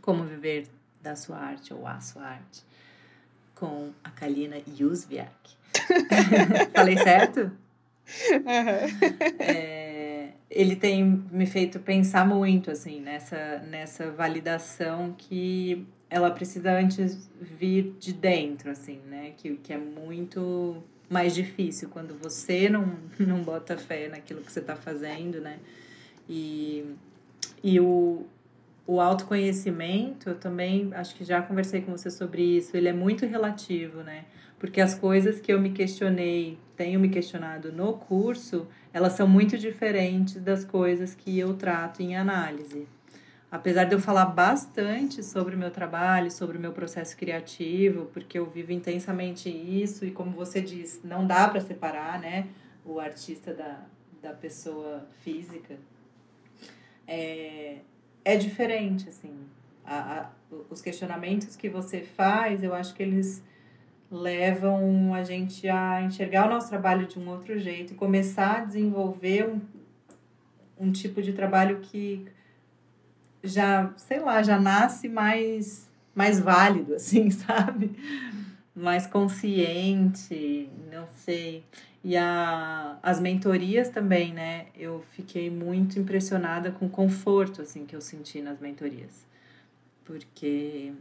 [0.01, 0.67] Como Viver
[1.01, 2.63] da Sua Arte ou A Sua Arte
[3.55, 5.57] com a Kalina Yusviak.
[6.75, 7.51] Falei certo?
[9.39, 17.31] É, ele tem me feito pensar muito assim nessa, nessa validação que ela precisa antes
[17.41, 19.33] vir de dentro, assim, né?
[19.37, 24.61] Que, que é muito mais difícil quando você não, não bota fé naquilo que você
[24.61, 25.59] está fazendo, né?
[26.29, 26.85] E,
[27.63, 28.27] e o,
[28.87, 33.27] o autoconhecimento, eu também acho que já conversei com você sobre isso, ele é muito
[33.27, 34.25] relativo, né?
[34.59, 39.59] Porque as coisas que eu me questionei, tenho me questionado no curso, elas são muito
[39.59, 42.87] diferentes das coisas que eu trato em análise.
[43.55, 48.37] Apesar de eu falar bastante sobre o meu trabalho, sobre o meu processo criativo, porque
[48.37, 52.49] eu vivo intensamente isso, e como você diz, não dá para separar né,
[52.85, 53.79] o artista da,
[54.21, 55.77] da pessoa física,
[57.07, 57.77] é,
[58.25, 59.33] é diferente, assim.
[59.85, 60.31] A, a,
[60.69, 63.41] os questionamentos que você faz, eu acho que eles
[64.11, 68.65] levam a gente a enxergar o nosso trabalho de um outro jeito e começar a
[68.65, 69.61] desenvolver um,
[70.77, 72.27] um tipo de trabalho que
[73.45, 77.95] já, sei lá, já nasce mais, mais válido, assim, sabe?
[78.75, 81.63] Mais consciente, não sei.
[82.03, 84.67] E a, as mentorias também, né?
[84.77, 89.25] Eu fiquei muito impressionada com o conforto, assim, que eu senti nas mentorias.
[90.05, 90.93] Porque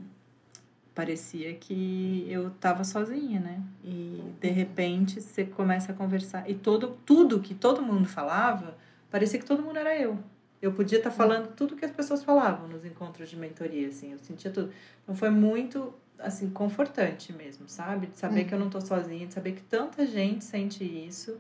[0.94, 3.62] parecia que eu estava sozinha, né?
[3.84, 8.78] E de repente você começa a conversar e todo tudo que todo mundo falava,
[9.10, 10.20] parecia que todo mundo era eu.
[10.64, 14.14] Eu podia estar tá falando tudo que as pessoas falavam nos encontros de mentoria, assim,
[14.14, 14.72] eu sentia tudo.
[15.04, 18.08] Então foi muito assim confortante mesmo, sabe?
[18.08, 18.48] De saber hum.
[18.48, 21.38] que eu não tô sozinha, de saber que tanta gente sente isso.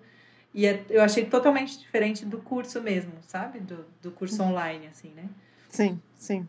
[0.53, 3.61] E é, eu achei totalmente diferente do curso mesmo, sabe?
[3.61, 4.49] Do, do curso hum.
[4.49, 5.29] online, assim, né?
[5.69, 6.45] Sim, sim.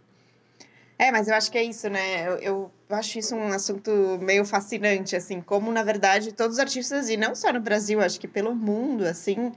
[0.99, 2.27] É, mas eu acho que é isso, né?
[2.27, 7.09] Eu, eu, acho isso um assunto meio fascinante, assim, como, na verdade, todos os artistas,
[7.09, 9.53] e não só no Brasil, acho que pelo mundo, assim,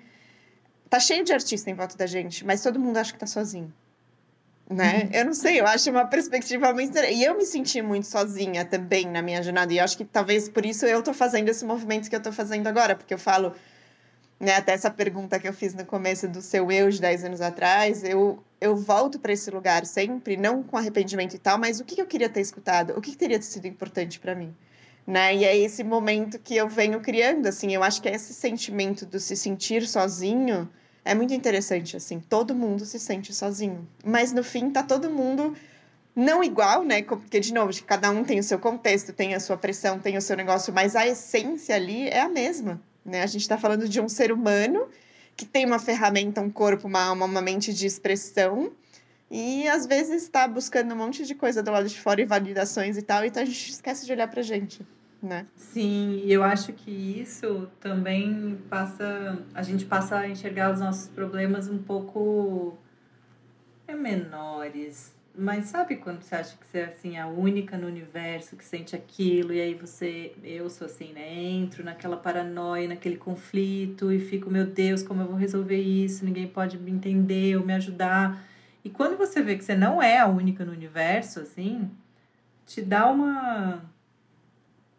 [0.90, 3.74] tá cheio de artista em volta da gente, mas todo mundo acha que tá sozinho.
[4.70, 5.04] Né?
[5.04, 5.10] Uhum.
[5.14, 6.98] Eu não sei, eu acho uma perspectiva muito.
[6.98, 9.72] E eu me senti muito sozinha também na minha jornada.
[9.72, 12.68] E acho que talvez por isso eu tô fazendo esse movimento que eu tô fazendo
[12.68, 13.54] agora, porque eu falo,
[14.38, 17.42] né, até essa pergunta que eu fiz no começo do seu eu de 10 anos
[17.42, 21.86] atrás, eu, eu volto para esse lugar sempre, não com arrependimento e tal, mas o
[21.86, 22.94] que eu queria ter escutado?
[22.98, 24.54] O que teria sido importante para mim?
[25.08, 25.38] Né?
[25.38, 29.20] E é esse momento que eu venho criando, assim, eu acho que esse sentimento do
[29.22, 30.70] se sentir sozinho
[31.06, 35.56] é muito interessante, assim, todo mundo se sente sozinho, mas no fim tá todo mundo
[36.14, 37.02] não igual, né?
[37.04, 40.22] Porque, de novo, cada um tem o seu contexto, tem a sua pressão, tem o
[40.22, 42.82] seu negócio, mas a essência ali é a mesma.
[43.06, 43.24] Né?
[43.24, 44.90] A gente está falando de um ser humano
[45.38, 48.72] que tem uma ferramenta, um corpo, uma alma, uma mente de expressão
[49.30, 52.98] e às vezes está buscando um monte de coisa do lado de fora e validações
[52.98, 54.82] e tal, então a gente esquece de olhar pra gente,
[55.22, 55.48] né?
[55.56, 61.68] Sim, eu acho que isso também passa, a gente passa a enxergar os nossos problemas
[61.70, 62.78] um pouco
[63.88, 68.56] é, menores, mas sabe quando você acha que você é assim, a única no universo
[68.56, 71.32] que sente aquilo, e aí você, eu sou assim, né?
[71.32, 76.26] Entro naquela paranoia, naquele conflito e fico, meu Deus, como eu vou resolver isso?
[76.26, 78.44] Ninguém pode me entender ou me ajudar.
[78.84, 81.92] E quando você vê que você não é a única no universo, assim,
[82.66, 83.84] te dá uma.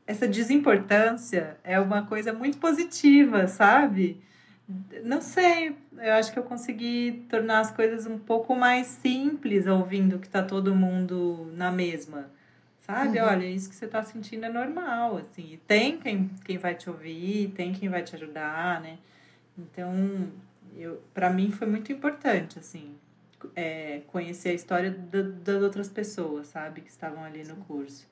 [0.09, 4.19] Essa desimportância é uma coisa muito positiva, sabe?
[5.05, 10.19] Não sei, eu acho que eu consegui tornar as coisas um pouco mais simples ouvindo
[10.19, 12.31] que tá todo mundo na mesma.
[12.81, 13.21] Sabe?
[13.21, 13.27] Uhum.
[13.27, 15.53] Olha, isso que você tá sentindo é normal, assim.
[15.53, 18.97] E tem quem, quem vai te ouvir, tem quem vai te ajudar, né?
[19.59, 20.33] Então,
[20.75, 22.97] eu, para mim foi muito importante, assim,
[23.55, 26.81] é, conhecer a história da, das outras pessoas, sabe?
[26.81, 28.09] Que estavam ali no curso.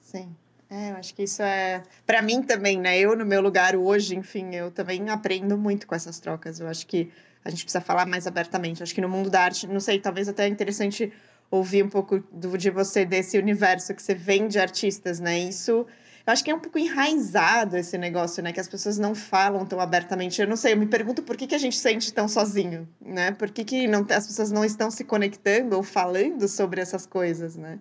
[0.00, 0.34] Sim.
[0.70, 1.82] É, eu acho que isso é.
[2.06, 2.96] para mim também, né?
[2.96, 6.60] Eu, no meu lugar hoje, enfim, eu também aprendo muito com essas trocas.
[6.60, 7.10] Eu acho que
[7.44, 8.80] a gente precisa falar mais abertamente.
[8.80, 11.12] Eu acho que no mundo da arte, não sei, talvez até é interessante
[11.50, 15.36] ouvir um pouco do, de você, desse universo que você vem de artistas, né?
[15.40, 15.84] Isso.
[16.24, 18.52] Eu acho que é um pouco enraizado esse negócio, né?
[18.52, 20.40] Que as pessoas não falam tão abertamente.
[20.40, 23.32] Eu não sei, eu me pergunto por que, que a gente sente tão sozinho, né?
[23.32, 27.56] Por que, que não, as pessoas não estão se conectando ou falando sobre essas coisas,
[27.56, 27.80] né?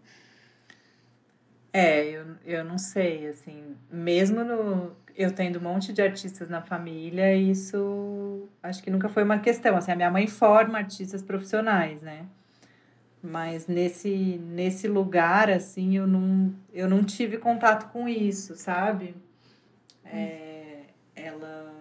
[1.71, 6.61] É, eu, eu não sei, assim, mesmo no, eu tendo um monte de artistas na
[6.61, 12.01] família, isso acho que nunca foi uma questão, assim, a minha mãe forma artistas profissionais,
[12.01, 12.25] né?
[13.21, 19.15] Mas nesse, nesse lugar, assim, eu não, eu não tive contato com isso, sabe?
[20.05, 21.73] É, ela...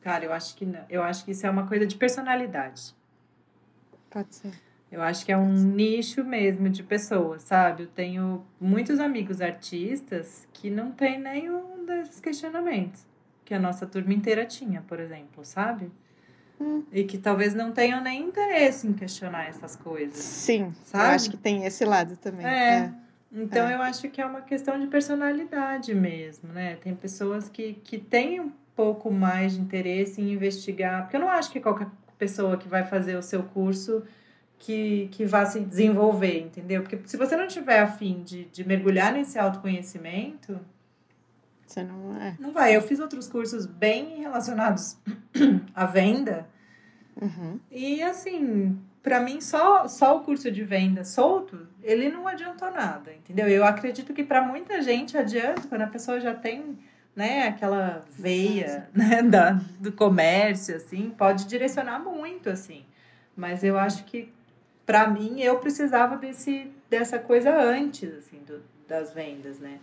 [0.00, 0.84] Cara, eu acho que não.
[0.88, 2.94] Eu acho que isso é uma coisa de personalidade.
[4.08, 4.69] Pode ser.
[4.90, 7.84] Eu acho que é um nicho mesmo de pessoas, sabe?
[7.84, 13.06] Eu tenho muitos amigos artistas que não tem nenhum desses questionamentos
[13.50, 15.90] que a nossa turma inteira tinha, por exemplo, sabe?
[16.60, 16.84] Hum.
[16.92, 20.18] E que talvez não tenham nem interesse em questionar essas coisas.
[20.18, 21.04] Sim, sabe?
[21.04, 22.46] eu acho que tem esse lado também.
[22.46, 22.74] É.
[22.74, 22.92] é.
[23.32, 23.74] Então é.
[23.74, 26.76] eu acho que é uma questão de personalidade mesmo, né?
[26.76, 31.28] Tem pessoas que, que têm um pouco mais de interesse em investigar, porque eu não
[31.28, 34.04] acho que qualquer pessoa que vai fazer o seu curso
[34.60, 36.82] que, que vá se desenvolver, entendeu?
[36.82, 40.60] Porque se você não tiver afim de, de mergulhar nesse autoconhecimento.
[41.66, 42.36] Você não é.
[42.38, 42.76] Não vai.
[42.76, 44.98] Eu fiz outros cursos bem relacionados
[45.74, 46.46] à venda.
[47.20, 47.58] Uhum.
[47.70, 53.14] E assim, para mim, só, só o curso de venda solto, ele não adiantou nada,
[53.14, 53.48] entendeu?
[53.48, 56.78] Eu acredito que para muita gente adianta quando a pessoa já tem
[57.16, 62.84] né, aquela veia né, da, do comércio, assim, pode direcionar muito, assim.
[63.34, 64.30] Mas eu acho que
[64.90, 69.78] para mim, eu precisava desse, dessa coisa antes, assim, do, das vendas, né?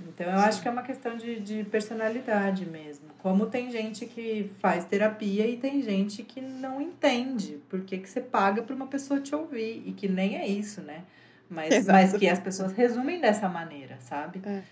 [0.00, 3.04] Então eu acho que é uma questão de, de personalidade mesmo.
[3.18, 8.08] Como tem gente que faz terapia e tem gente que não entende por que, que
[8.08, 11.04] você paga para uma pessoa te ouvir e que nem é isso, né?
[11.50, 14.40] Mas, mas que as pessoas resumem dessa maneira, sabe?
[14.42, 14.62] É.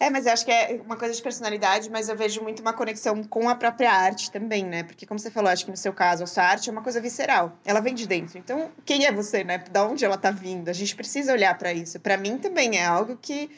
[0.00, 2.72] É, mas eu acho que é uma coisa de personalidade, mas eu vejo muito uma
[2.72, 4.82] conexão com a própria arte também, né?
[4.82, 7.02] Porque, como você falou, acho que no seu caso, a sua arte é uma coisa
[7.02, 7.58] visceral.
[7.66, 8.38] Ela vem de dentro.
[8.38, 9.58] Então, quem é você, né?
[9.70, 10.70] Da onde ela tá vindo?
[10.70, 12.00] A gente precisa olhar para isso.
[12.00, 13.50] Para mim também é algo que.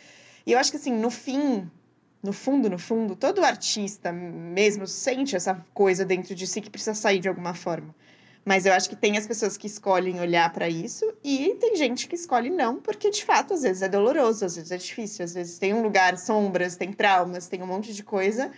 [0.44, 1.70] E eu acho que, assim, no fim,
[2.20, 6.94] no fundo, no fundo, todo artista mesmo sente essa coisa dentro de si que precisa
[6.94, 7.94] sair de alguma forma.
[8.44, 12.08] Mas eu acho que tem as pessoas que escolhem olhar para isso e tem gente
[12.08, 15.32] que escolhe não, porque de fato às vezes é doloroso, às vezes é difícil, às
[15.32, 18.50] vezes tem um lugar, sombras, tem traumas, tem um monte de coisa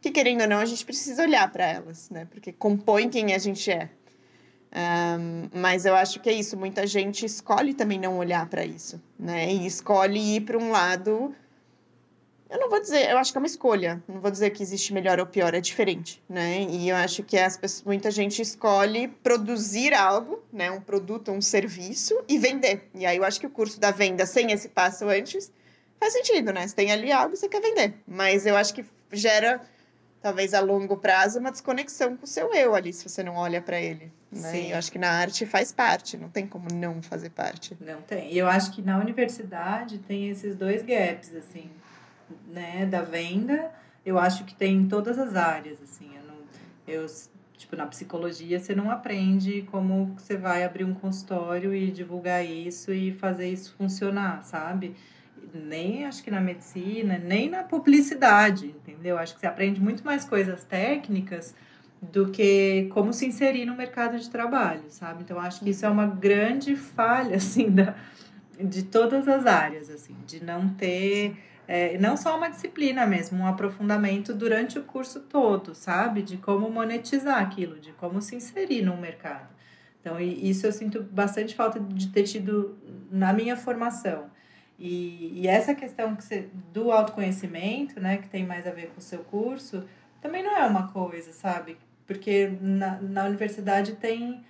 [0.00, 2.26] que querendo ou não a gente precisa olhar para elas, né?
[2.28, 3.88] Porque compõe quem a gente é.
[4.74, 9.00] Um, mas eu acho que é isso, muita gente escolhe também não olhar para isso,
[9.16, 9.52] né?
[9.52, 11.32] E escolhe ir para um lado
[12.52, 14.02] eu não vou dizer, eu acho que é uma escolha.
[14.06, 16.60] Não vou dizer que existe melhor ou pior, é diferente, né?
[16.68, 20.70] E eu acho que as pessoas, muita gente escolhe produzir algo, né?
[20.70, 22.90] Um produto, um serviço e vender.
[22.94, 25.50] E aí eu acho que o curso da venda sem esse passo antes
[25.98, 26.68] faz sentido, né?
[26.68, 27.94] Você tem ali algo, você quer vender.
[28.06, 29.62] Mas eu acho que gera,
[30.20, 33.62] talvez a longo prazo, uma desconexão com o seu eu ali, se você não olha
[33.62, 34.12] para ele.
[34.30, 34.50] Né?
[34.50, 34.66] Sim.
[34.66, 37.74] E eu acho que na arte faz parte, não tem como não fazer parte.
[37.80, 38.30] Não tem.
[38.30, 41.70] E eu acho que na universidade tem esses dois gaps, assim
[42.46, 43.70] né, da venda,
[44.04, 46.36] eu acho que tem em todas as áreas, assim, eu, não,
[46.86, 47.06] eu
[47.56, 52.92] tipo, na psicologia você não aprende como você vai abrir um consultório e divulgar isso
[52.92, 54.94] e fazer isso funcionar, sabe?
[55.54, 59.18] Nem acho que na medicina, nem na publicidade, entendeu?
[59.18, 61.54] Acho que você aprende muito mais coisas técnicas
[62.00, 65.22] do que como se inserir no mercado de trabalho, sabe?
[65.22, 67.94] Então acho que isso é uma grande falha assim da
[68.58, 73.46] de todas as áreas, assim, de não ter é, não só uma disciplina mesmo, um
[73.46, 76.22] aprofundamento durante o curso todo, sabe?
[76.22, 79.48] De como monetizar aquilo, de como se inserir no mercado.
[80.00, 82.76] Então, isso eu sinto bastante falta de ter tido
[83.10, 84.30] na minha formação.
[84.78, 88.98] E, e essa questão que você, do autoconhecimento, né, que tem mais a ver com
[88.98, 89.84] o seu curso,
[90.20, 91.78] também não é uma coisa, sabe?
[92.04, 94.44] Porque na, na universidade tem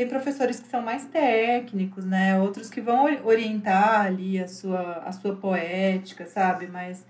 [0.00, 2.40] tem professores que são mais técnicos, né?
[2.40, 6.66] Outros que vão orientar ali a sua, a sua poética, sabe?
[6.66, 7.04] Mas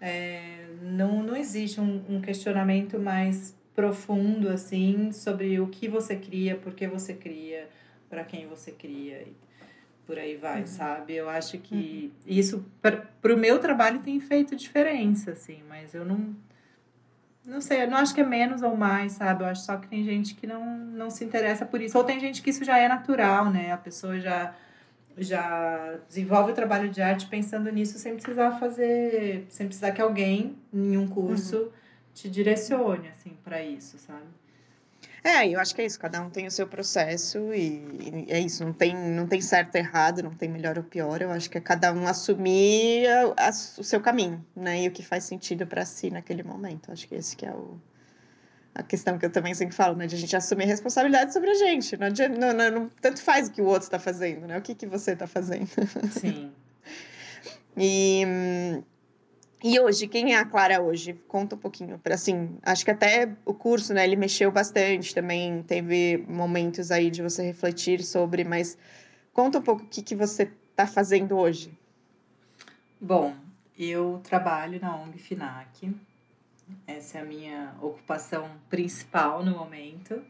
[0.00, 6.56] é, não, não existe um, um questionamento mais profundo, assim, sobre o que você cria,
[6.56, 7.68] por que você cria,
[8.10, 9.22] para quem você cria.
[9.22, 9.36] E
[10.04, 10.66] por aí vai, uhum.
[10.66, 11.14] sabe?
[11.14, 12.32] Eu acho que uhum.
[12.32, 16.34] isso, para o meu trabalho, tem feito diferença, assim, mas eu não
[17.44, 19.42] não sei, eu não acho que é menos ou mais, sabe?
[19.42, 21.98] Eu acho só que tem gente que não, não se interessa por isso.
[21.98, 23.72] Ou tem gente que isso já é natural, né?
[23.72, 24.54] A pessoa já,
[25.16, 29.46] já desenvolve o trabalho de arte pensando nisso sem precisar fazer.
[29.48, 31.70] sem precisar que alguém, em um curso, uhum.
[32.14, 34.41] te direcione, assim, para isso, sabe?
[35.24, 38.64] É, eu acho que é isso, cada um tem o seu processo e, é isso,
[38.64, 41.60] não tem, não tem certo errado, não tem melhor ou pior, eu acho que é
[41.60, 45.84] cada um assumir a, a, o seu caminho, né, e o que faz sentido para
[45.84, 47.80] si naquele momento, acho que esse que é o,
[48.74, 51.54] a questão que eu também sempre falo, né, de a gente assumir responsabilidade sobre a
[51.54, 54.58] gente, não, adianta, não, não, não tanto faz o que o outro está fazendo, né,
[54.58, 55.68] o que, que você está fazendo.
[56.20, 56.52] Sim.
[57.78, 58.82] e...
[59.64, 61.12] E hoje, quem é a Clara hoje?
[61.28, 62.00] Conta um pouquinho.
[62.10, 67.22] Assim, acho que até o curso, né, ele mexeu bastante também, teve momentos aí de
[67.22, 68.76] você refletir sobre, mas
[69.32, 71.72] conta um pouco o que, que você está fazendo hoje.
[73.00, 73.36] Bom,
[73.78, 75.94] eu trabalho na ONG FINAC.
[76.84, 80.22] Essa é a minha ocupação principal no momento.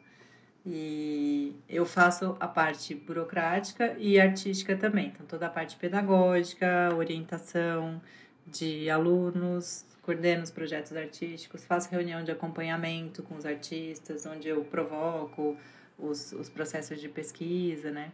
[0.64, 5.08] E eu faço a parte burocrática e artística também.
[5.08, 8.00] Então, toda a parte pedagógica, orientação,
[8.46, 14.64] de alunos, coordeno os projetos artísticos, faço reunião de acompanhamento com os artistas, onde eu
[14.64, 15.56] provoco
[15.98, 18.12] os, os processos de pesquisa, né?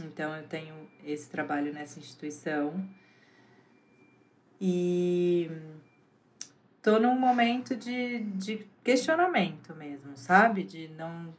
[0.00, 2.84] Então, eu tenho esse trabalho nessa instituição.
[4.60, 5.50] E
[6.80, 10.62] tô num momento de, de questionamento mesmo, sabe?
[10.62, 11.34] De não.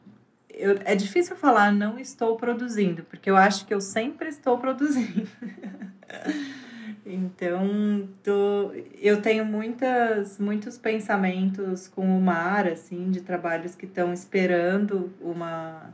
[0.48, 5.28] Eu, é difícil falar não estou produzindo, porque eu acho que eu sempre estou produzindo.
[7.06, 14.12] Então, tô, eu tenho muitas, muitos pensamentos com o mar, assim, de trabalhos que estão
[14.12, 15.92] esperando uma,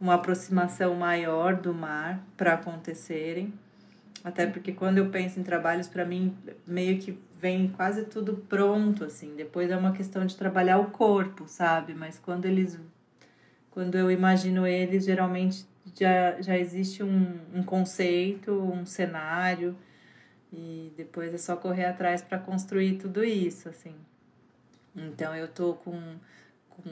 [0.00, 3.52] uma aproximação maior do mar para acontecerem.
[4.22, 9.04] Até porque quando eu penso em trabalhos, para mim, meio que vem quase tudo pronto,
[9.04, 9.34] assim.
[9.34, 11.92] Depois é uma questão de trabalhar o corpo, sabe?
[11.92, 12.78] Mas quando eles...
[13.72, 15.66] Quando eu imagino eles, geralmente
[15.98, 19.74] já, já existe um, um conceito, um cenário
[20.52, 23.94] E depois é só correr atrás para construir tudo isso, assim.
[24.94, 26.16] Então eu tô com,
[26.68, 26.90] com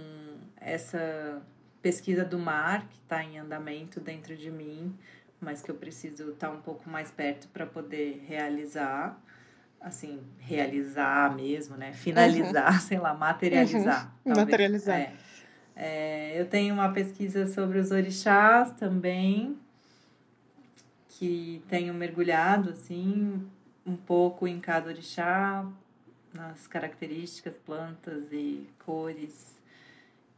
[0.57, 1.43] essa
[1.83, 4.97] pesquisa do mar que está em andamento dentro de mim,
[5.41, 9.21] mas que eu preciso estar tá um pouco mais perto para poder realizar,
[9.81, 11.93] assim, realizar mesmo, né?
[11.93, 12.81] Finalizar, uhum.
[12.81, 14.15] sei lá, materializar.
[14.25, 14.35] Uhum.
[14.35, 14.99] Materializar.
[14.99, 15.13] É.
[15.83, 19.57] É, eu tenho uma pesquisa sobre os orixás também,
[21.21, 23.47] que tenho mergulhado, assim,
[23.85, 25.67] um pouco em cada orixá,
[26.33, 29.61] nas características, plantas e cores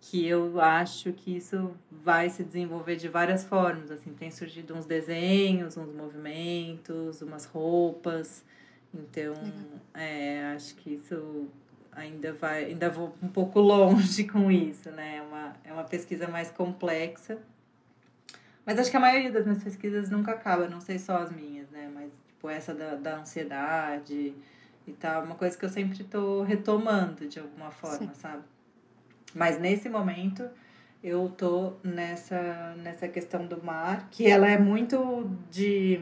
[0.00, 3.92] que eu acho que isso vai se desenvolver de várias formas.
[3.92, 8.44] Assim, tem surgido uns desenhos, uns movimentos, umas roupas.
[8.92, 9.34] Então,
[9.94, 11.46] é, acho que isso
[11.92, 15.18] ainda vai, ainda vou um pouco longe com isso, né?
[15.18, 17.38] É uma, é uma pesquisa mais complexa.
[18.64, 21.68] Mas acho que a maioria das minhas pesquisas nunca acaba, não sei só as minhas,
[21.70, 21.90] né?
[21.92, 24.34] Mas tipo essa da, da ansiedade
[24.86, 28.20] e tal, uma coisa que eu sempre tô retomando de alguma forma, Sim.
[28.20, 28.42] sabe?
[29.34, 30.48] Mas nesse momento
[31.02, 36.00] eu tô nessa, nessa questão do mar, que ela é muito de,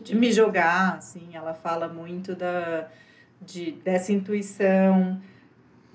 [0.00, 2.88] de me jogar, assim, ela fala muito da,
[3.40, 5.20] de, dessa intuição,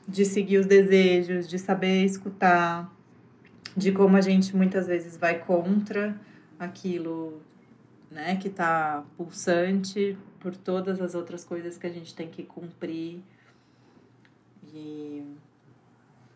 [0.08, 2.90] de seguir os desejos, de saber escutar,
[3.78, 6.20] de como a gente muitas vezes vai contra
[6.58, 7.40] aquilo
[8.10, 13.22] né, que está pulsante por todas as outras coisas que a gente tem que cumprir.
[14.74, 15.24] E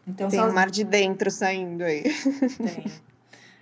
[0.07, 2.03] então, tem um mar de dentro saindo aí.
[2.57, 2.85] Tem.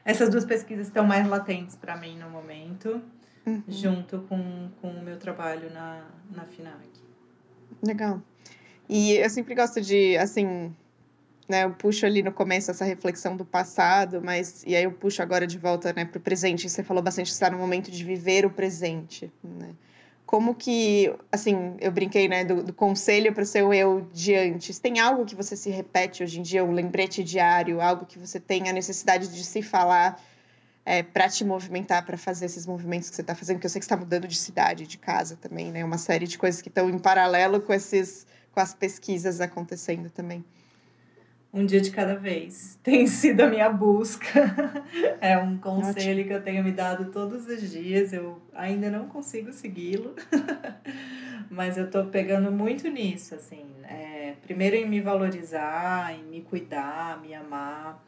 [0.03, 3.01] Essas duas pesquisas estão mais latentes para mim no momento,
[3.45, 3.63] uhum.
[3.67, 6.87] junto com, com o meu trabalho na, na FINAC.
[7.83, 8.21] Legal.
[8.87, 10.73] E eu sempre gosto de, assim,
[11.49, 15.21] né, eu puxo ali no começo essa reflexão do passado, mas e aí eu puxo
[15.21, 16.69] agora de volta, né, para o presente.
[16.69, 19.69] Você falou bastante que está no momento de viver o presente, né?
[20.29, 24.77] como que, assim, eu brinquei, né, do, do conselho para o seu eu de antes.
[24.77, 28.39] Tem algo que você se repete hoje em dia, um lembrete diário, algo que você
[28.39, 30.21] tem a necessidade de se falar
[30.85, 33.55] é, para te movimentar, para fazer esses movimentos que você está fazendo?
[33.55, 35.83] Porque eu sei que está mudando de cidade, de casa também, né?
[35.83, 40.45] Uma série de coisas que estão em paralelo com, esses, com as pesquisas acontecendo também
[41.51, 42.79] um dia de cada vez.
[42.83, 44.29] Tem sido a minha busca.
[45.19, 48.13] é um conselho que eu tenho me dado todos os dias.
[48.13, 50.15] Eu ainda não consigo segui-lo,
[51.49, 53.65] mas eu tô pegando muito nisso, assim.
[53.83, 58.03] É, primeiro em me valorizar, em me cuidar, me amar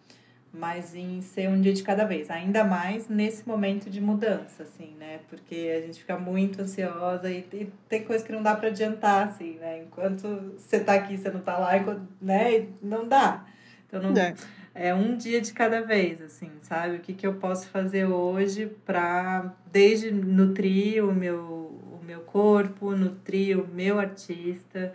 [0.54, 4.94] mas em ser um dia de cada vez, ainda mais nesse momento de mudança, assim,
[5.00, 5.20] né?
[5.30, 9.30] Porque a gente fica muito ansiosa e, e tem coisa que não dá para adiantar,
[9.30, 9.84] assim, né?
[9.84, 12.68] Enquanto você tá aqui, você não tá lá, enquanto, né?
[12.82, 13.46] Não dá.
[13.88, 14.36] Então, não, é.
[14.74, 16.98] é um dia de cada vez, assim, sabe?
[16.98, 22.92] O que, que eu posso fazer hoje para, desde nutrir o meu, o meu corpo,
[22.92, 24.94] nutrir o meu artista,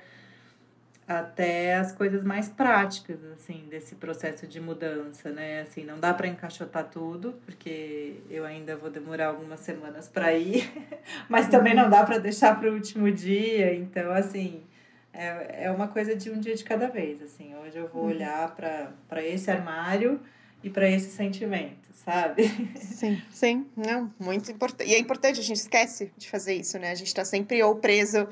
[1.06, 5.60] até as coisas mais práticas assim desse processo de mudança, né?
[5.60, 10.68] Assim, não dá para encaixotar tudo, porque eu ainda vou demorar algumas semanas para ir,
[11.28, 14.64] mas também não dá para deixar para o último dia, então assim,
[15.12, 17.54] é, é uma coisa de um dia de cada vez, assim.
[17.54, 18.08] Hoje eu vou uhum.
[18.08, 20.20] olhar para esse armário
[20.62, 22.48] e para esse sentimento, sabe?
[22.80, 24.90] Sim, sim, não, muito importante.
[24.90, 26.90] E é importante, a gente esquece de fazer isso, né?
[26.90, 28.26] A gente está sempre ou preso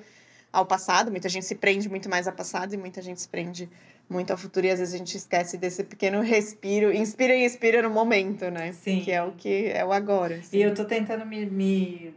[0.55, 3.69] ao passado, muita gente se prende muito mais ao passado e muita gente se prende
[4.09, 7.83] muito ao futuro e às vezes a gente esquece desse pequeno respiro, inspira e expira
[7.83, 8.73] no momento, né?
[8.73, 9.01] Sim.
[9.01, 10.37] Que é o que é o agora.
[10.37, 10.57] Assim.
[10.57, 12.15] E eu tô tentando me, me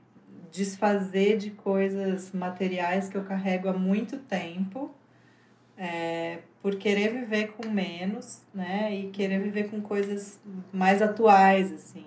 [0.52, 4.92] desfazer de coisas materiais que eu carrego há muito tempo.
[5.76, 8.94] É, por querer viver com menos, né?
[8.94, 10.40] E querer viver com coisas
[10.74, 12.06] mais atuais, assim.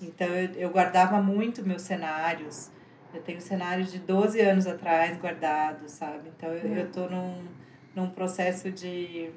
[0.00, 2.70] Então, eu, eu guardava muito meus cenários,
[3.12, 6.30] eu tenho cenários de 12 anos atrás guardados, sabe?
[6.36, 7.44] Então eu, eu tô num,
[7.94, 9.30] num processo de,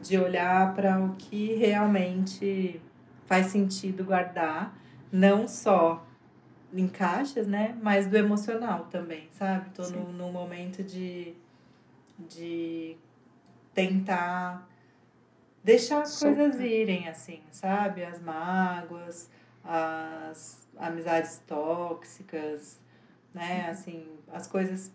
[0.00, 2.80] de olhar para o que realmente
[3.26, 4.76] faz sentido guardar,
[5.10, 6.06] não só
[6.72, 7.76] em caixas, né?
[7.82, 9.70] Mas do emocional também, sabe?
[9.70, 11.34] Tô num, num momento de,
[12.18, 12.96] de
[13.74, 14.68] tentar
[15.62, 18.04] deixar as coisas irem, assim, sabe?
[18.04, 19.30] As mágoas,
[19.64, 22.80] as amizades tóxicas,
[23.34, 23.68] né?
[23.70, 24.92] Assim, as coisas.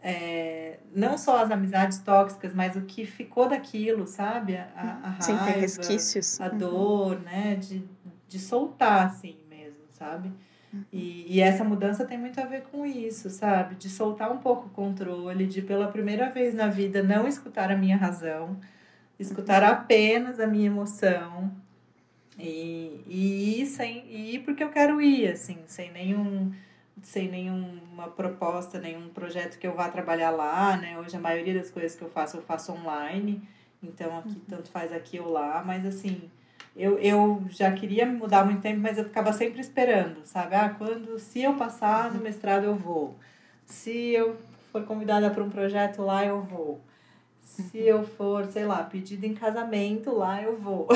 [0.00, 4.56] É, não só as amizades tóxicas, mas o que ficou daquilo, sabe?
[4.56, 6.40] A, a raiva, Sim, tem resquícios.
[6.40, 6.58] a uhum.
[6.58, 7.22] dor, uhum.
[7.22, 7.56] né?
[7.56, 7.84] De,
[8.28, 10.32] de soltar, assim mesmo, sabe?
[10.72, 10.84] Uhum.
[10.92, 13.74] E, e essa mudança tem muito a ver com isso, sabe?
[13.74, 17.76] De soltar um pouco o controle, de pela primeira vez na vida não escutar a
[17.76, 18.56] minha razão,
[19.18, 19.70] escutar uhum.
[19.70, 21.50] apenas a minha emoção.
[22.38, 26.52] E, e ir sem e ir porque eu quero ir, assim, sem nenhum
[27.02, 30.98] sem nenhuma proposta, nenhum projeto que eu vá trabalhar lá, né?
[30.98, 33.42] Hoje a maioria das coisas que eu faço, eu faço online.
[33.82, 36.28] Então aqui tanto faz aqui ou lá, mas assim,
[36.76, 40.54] eu, eu já queria mudar há muito tempo, mas eu ficava sempre esperando, sabe?
[40.54, 43.16] Ah, quando se eu passar no mestrado eu vou.
[43.66, 44.36] Se eu
[44.72, 46.80] for convidada para um projeto lá, eu vou.
[47.40, 50.86] Se eu for, sei lá, pedido em casamento lá, eu vou.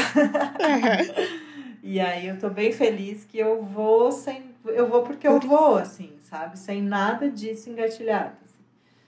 [1.83, 5.77] e aí eu tô bem feliz que eu vou sem eu vou porque eu vou,
[5.77, 6.59] assim, sabe?
[6.59, 8.37] Sem nada disso engatilhado.
[8.45, 8.59] Assim.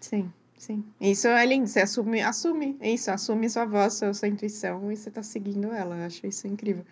[0.01, 0.85] Sim, sim.
[1.01, 1.67] Isso é lindo.
[1.67, 5.97] Você assume, assume isso, assume sua voz, sua, sua intuição e você tá seguindo ela.
[5.97, 6.85] Eu acho isso incrível.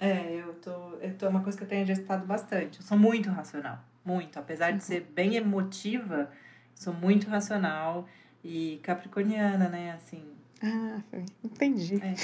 [0.00, 1.28] É, eu tô, eu tô.
[1.28, 2.80] Uma coisa que eu tenho exercitado bastante.
[2.80, 3.78] Eu sou muito racional.
[4.04, 4.38] Muito.
[4.38, 6.30] Apesar de ser bem emotiva,
[6.74, 8.06] sou muito racional
[8.42, 9.92] e capricorniana, né?
[9.92, 10.22] Assim.
[10.62, 11.00] Ah,
[11.42, 12.00] entendi.
[12.02, 12.14] É.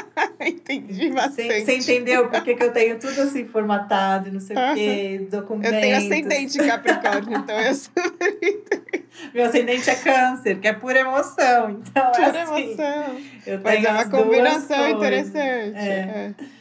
[0.46, 1.64] entendi bastante.
[1.64, 5.72] Você entendeu por que, eu tenho tudo assim formatado, não sei o quê, documentos.
[5.72, 8.04] Eu tenho ascendente Capricórnio, então eu super
[9.32, 11.70] Meu ascendente é câncer, que é pura emoção.
[11.70, 13.20] Então, pura é assim, emoção.
[13.46, 15.76] Eu Mas é uma combinação interessante.
[15.76, 16.34] É.
[16.38, 16.54] É.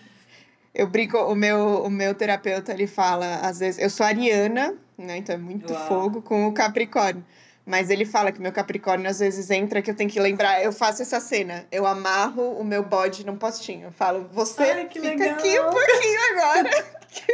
[0.73, 5.17] Eu brinco, o meu, o meu terapeuta, ele fala, às vezes, eu sou ariana, né?
[5.17, 5.87] Então é muito Uau.
[5.87, 7.23] fogo com o Capricórnio.
[7.65, 10.61] Mas ele fala que meu Capricórnio às vezes entra que eu tenho que lembrar.
[10.61, 11.65] Eu faço essa cena.
[11.71, 13.85] Eu amarro o meu bode num postinho.
[13.87, 15.29] Eu falo, você Ai, fica legal.
[15.31, 16.69] aqui um pouquinho agora.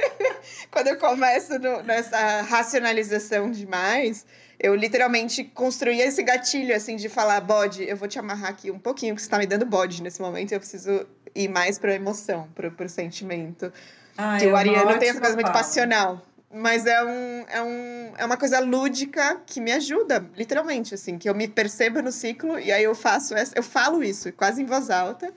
[0.69, 4.25] Quando eu começo no, nessa racionalização demais,
[4.59, 8.77] eu literalmente construí esse gatilho, assim, de falar, bode, eu vou te amarrar aqui um
[8.77, 10.51] pouquinho, que você tá me dando bode nesse momento.
[10.51, 13.71] Eu preciso ir mais pra emoção, pro, pro sentimento.
[14.17, 15.47] Ah, que é o ariano tem essa coisa fala.
[15.47, 16.21] muito passional.
[16.51, 21.29] Mas é, um, é, um, é uma coisa lúdica que me ajuda, literalmente, assim, que
[21.29, 24.65] eu me percebo no ciclo e aí eu faço essa, eu falo isso quase em
[24.65, 25.31] voz alta,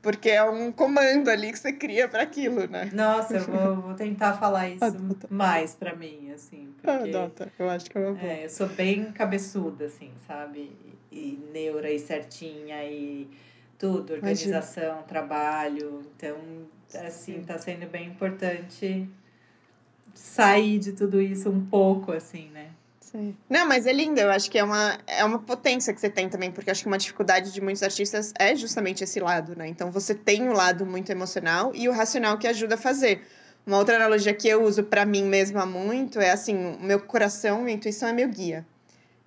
[0.00, 2.88] porque é um comando ali que você cria para aquilo, né?
[2.92, 5.26] Nossa, eu vou, vou tentar falar isso Adota.
[5.28, 7.52] mais para mim, assim, porque Adota.
[7.58, 8.24] eu acho que é uma boa.
[8.24, 10.70] É, eu sou bem cabeçuda, assim, sabe?
[11.10, 13.28] E, neura e certinha e
[13.76, 15.02] tudo, organização, Imagina.
[15.08, 16.36] trabalho, então,
[17.04, 19.08] assim, tá sendo bem importante
[20.18, 22.70] sair de tudo isso um pouco, assim, né?
[23.00, 23.36] Sim.
[23.48, 24.18] Não, mas é lindo.
[24.18, 26.88] Eu acho que é uma, é uma potência que você tem também, porque acho que
[26.88, 29.68] uma dificuldade de muitos artistas é justamente esse lado, né?
[29.68, 33.22] Então você tem o um lado muito emocional e o racional que ajuda a fazer.
[33.66, 37.76] Uma outra analogia que eu uso para mim mesma muito é assim: meu coração, minha
[37.76, 38.66] intuição é meu guia.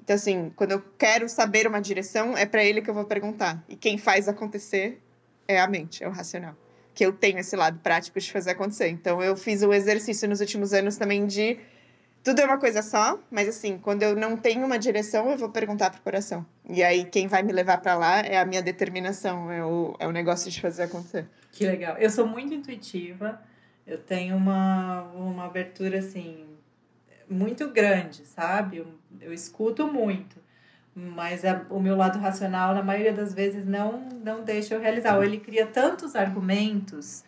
[0.02, 3.64] Então, assim, quando eu quero saber uma direção, é para ele que eu vou perguntar.
[3.70, 5.00] E quem faz acontecer
[5.48, 6.56] é a mente, é o racional
[7.00, 8.90] que eu tenho esse lado prático de fazer acontecer.
[8.90, 11.58] Então eu fiz o exercício nos últimos anos também de
[12.22, 15.48] tudo é uma coisa só, mas assim, quando eu não tenho uma direção, eu vou
[15.48, 16.46] perguntar pro coração.
[16.70, 20.06] E aí quem vai me levar para lá é a minha determinação, é o, é
[20.10, 21.26] o negócio de fazer acontecer.
[21.54, 21.96] Que legal.
[21.98, 23.42] Eu sou muito intuitiva,
[23.88, 26.48] eu tenho uma, uma abertura assim
[27.30, 28.76] muito grande, sabe?
[28.76, 28.88] Eu,
[29.22, 30.36] eu escuto muito
[31.16, 35.16] mas a, o meu lado racional na maioria das vezes não não deixa eu realizar.
[35.16, 37.24] Ou ele cria tantos argumentos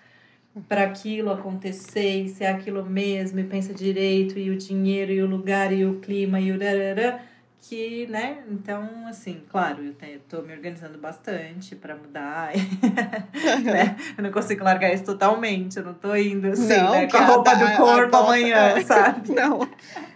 [0.67, 5.27] para aquilo acontecer e ser aquilo mesmo e pensa direito e o dinheiro e o
[5.27, 7.21] lugar e o clima e o rarará,
[7.61, 8.43] que, né?
[8.49, 12.51] Então, assim, claro, eu estou me organizando bastante para mudar.
[13.63, 13.95] né?
[14.17, 15.77] Eu não consigo largar isso totalmente.
[15.77, 17.07] Eu não estou indo assim, não, né?
[17.07, 19.31] Com a roupa do corpo amanhã, sabe?
[19.31, 19.59] Não.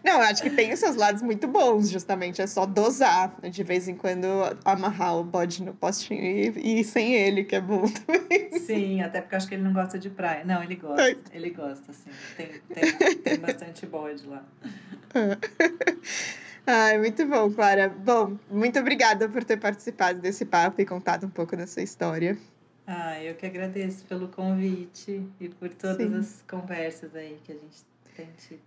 [0.03, 2.41] Não, eu acho que tem os seus lados muito bons, justamente.
[2.41, 3.49] É só dosar, né?
[3.49, 4.27] de vez em quando,
[4.63, 8.59] amarrar o bode no postinho e, e ir sem ele, que é bom também.
[8.59, 10.43] Sim, até porque eu acho que ele não gosta de praia.
[10.43, 11.17] Não, ele gosta.
[11.31, 12.09] Ele gosta, assim.
[12.35, 14.43] Tem, tem, tem bastante bode lá.
[16.67, 17.89] Ai, muito bom, Clara.
[17.89, 22.37] Bom, muito obrigada por ter participado desse papo e contado um pouco da sua história.
[22.87, 26.17] Ah, eu que agradeço pelo convite e por todas Sim.
[26.17, 27.83] as conversas aí que a gente
[28.15, 28.61] tem tido.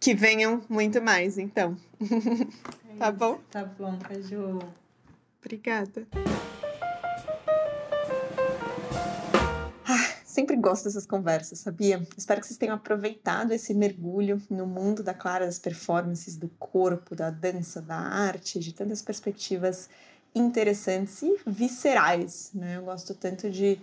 [0.00, 1.76] Que venham muito mais, então.
[2.00, 3.40] É tá bom?
[3.50, 4.58] Tá bom, Caju.
[5.40, 6.06] Obrigada.
[10.32, 12.02] Sempre gosto dessas conversas, sabia?
[12.16, 17.14] Espero que vocês tenham aproveitado esse mergulho no mundo da Clara, das performances, do corpo,
[17.14, 19.90] da dança, da arte, de tantas perspectivas
[20.34, 22.78] interessantes e viscerais, né?
[22.78, 23.78] Eu gosto tanto de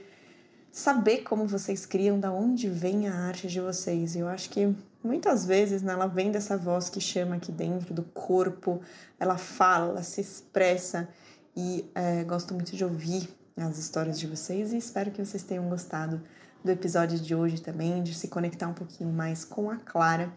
[0.72, 4.16] saber como vocês criam, da onde vem a arte de vocês.
[4.16, 8.02] Eu acho que muitas vezes né, ela vem dessa voz que chama aqui dentro do
[8.02, 8.82] corpo,
[9.20, 11.08] ela fala, ela se expressa
[11.56, 15.70] e é, gosto muito de ouvir as histórias de vocês e espero que vocês tenham
[15.70, 16.20] gostado
[16.64, 20.32] do episódio de hoje também, de se conectar um pouquinho mais com a Clara.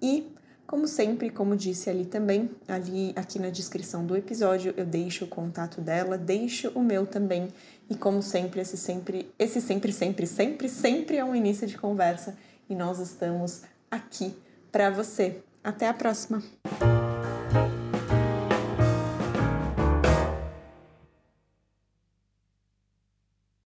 [0.00, 0.32] E,
[0.66, 5.28] como sempre, como disse ali também, ali aqui na descrição do episódio, eu deixo o
[5.28, 7.48] contato dela, deixo o meu também.
[7.90, 12.36] E como sempre, esse sempre, esse sempre, sempre, sempre, sempre é um início de conversa
[12.68, 14.36] e nós estamos aqui
[14.70, 15.42] para você.
[15.64, 16.42] Até a próxima.